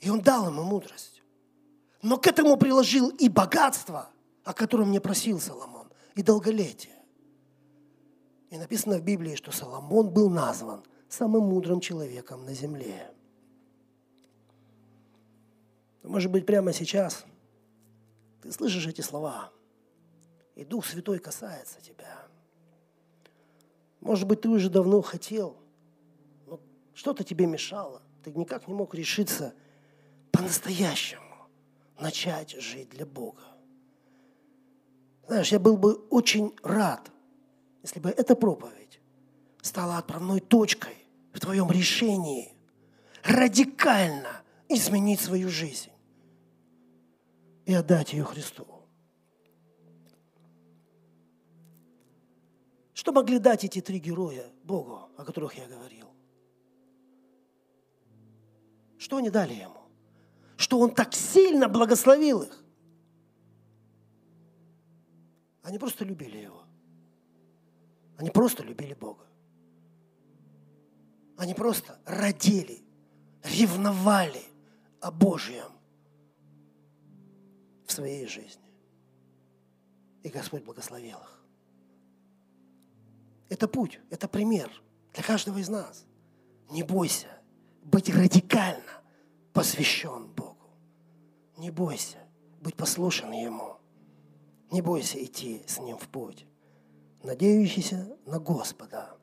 И 0.00 0.08
он 0.08 0.20
дал 0.20 0.46
ему 0.48 0.62
мудрость. 0.62 1.22
Но 2.00 2.16
к 2.16 2.26
этому 2.26 2.56
приложил 2.56 3.08
и 3.10 3.28
богатство– 3.28 4.10
о 4.48 4.54
котором 4.54 4.90
не 4.90 4.98
просил 4.98 5.38
Соломон, 5.38 5.88
и 6.14 6.22
долголетие. 6.22 6.96
И 8.48 8.56
написано 8.56 8.96
в 8.96 9.02
Библии, 9.02 9.34
что 9.34 9.52
Соломон 9.52 10.08
был 10.08 10.30
назван 10.30 10.82
самым 11.06 11.42
мудрым 11.42 11.80
человеком 11.80 12.46
на 12.46 12.54
земле. 12.54 13.12
Может 16.02 16.32
быть, 16.32 16.46
прямо 16.46 16.72
сейчас 16.72 17.26
ты 18.40 18.50
слышишь 18.50 18.86
эти 18.86 19.02
слова, 19.02 19.52
и 20.58 20.64
Дух 20.64 20.84
Святой 20.86 21.20
касается 21.20 21.80
тебя. 21.80 22.26
Может 24.00 24.26
быть, 24.26 24.40
ты 24.40 24.48
уже 24.48 24.68
давно 24.68 25.00
хотел, 25.02 25.56
но 26.46 26.58
что-то 26.94 27.22
тебе 27.22 27.46
мешало. 27.46 28.02
Ты 28.24 28.32
никак 28.32 28.66
не 28.66 28.74
мог 28.74 28.92
решиться 28.92 29.54
по-настоящему 30.32 31.48
начать 32.00 32.60
жить 32.60 32.90
для 32.90 33.06
Бога. 33.06 33.44
Знаешь, 35.28 35.52
я 35.52 35.60
был 35.60 35.76
бы 35.76 35.94
очень 36.10 36.52
рад, 36.64 37.08
если 37.84 38.00
бы 38.00 38.10
эта 38.10 38.34
проповедь 38.34 39.00
стала 39.62 39.98
отправной 39.98 40.40
точкой 40.40 41.06
в 41.32 41.38
твоем 41.38 41.70
решении 41.70 42.52
радикально 43.22 44.42
изменить 44.68 45.20
свою 45.20 45.50
жизнь 45.50 45.92
и 47.64 47.72
отдать 47.74 48.12
ее 48.12 48.24
Христу. 48.24 48.77
Что 53.08 53.14
могли 53.14 53.38
дать 53.38 53.64
эти 53.64 53.80
три 53.80 54.00
героя 54.00 54.44
Богу, 54.64 55.08
о 55.16 55.24
которых 55.24 55.54
я 55.54 55.66
говорил? 55.66 56.10
Что 58.98 59.16
они 59.16 59.30
дали 59.30 59.54
ему? 59.54 59.80
Что 60.58 60.78
он 60.78 60.94
так 60.94 61.14
сильно 61.14 61.70
благословил 61.70 62.42
их? 62.42 62.62
Они 65.62 65.78
просто 65.78 66.04
любили 66.04 66.36
Его. 66.36 66.64
Они 68.18 68.28
просто 68.28 68.62
любили 68.62 68.92
Бога. 68.92 69.24
Они 71.38 71.54
просто 71.54 71.98
родили, 72.04 72.82
ревновали 73.42 74.44
о 75.00 75.10
Божьем 75.10 75.72
в 77.86 77.92
своей 77.92 78.26
жизни. 78.26 78.68
И 80.22 80.28
Господь 80.28 80.62
благословил 80.62 81.16
их. 81.16 81.37
Это 83.48 83.66
путь, 83.68 84.00
это 84.10 84.28
пример 84.28 84.70
для 85.14 85.22
каждого 85.22 85.58
из 85.58 85.68
нас. 85.68 86.04
Не 86.70 86.82
бойся 86.82 87.28
быть 87.82 88.10
радикально 88.10 89.02
посвящен 89.52 90.28
Богу. 90.28 90.70
Не 91.56 91.70
бойся 91.70 92.18
быть 92.60 92.76
послушен 92.76 93.32
Ему. 93.32 93.78
Не 94.70 94.82
бойся 94.82 95.22
идти 95.24 95.62
с 95.66 95.78
ним 95.78 95.96
в 95.96 96.08
путь. 96.08 96.46
Надеющийся 97.22 98.16
на 98.26 98.38
Господа. 98.38 99.16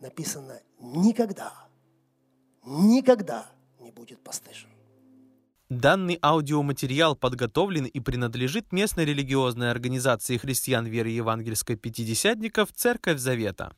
Написано, 0.00 0.60
никогда, 0.78 1.68
никогда 2.64 3.50
не 3.78 3.90
будет 3.90 4.22
постыжен. 4.22 4.70
Данный 5.70 6.18
аудиоматериал 6.22 7.14
подготовлен 7.14 7.84
и 7.84 8.00
принадлежит 8.00 8.72
местной 8.72 9.04
религиозной 9.04 9.70
организации 9.70 10.38
христиан 10.38 10.86
веры 10.86 11.10
евангельской 11.10 11.76
пятидесятников 11.76 12.72
«Церковь 12.72 13.18
Завета». 13.18 13.74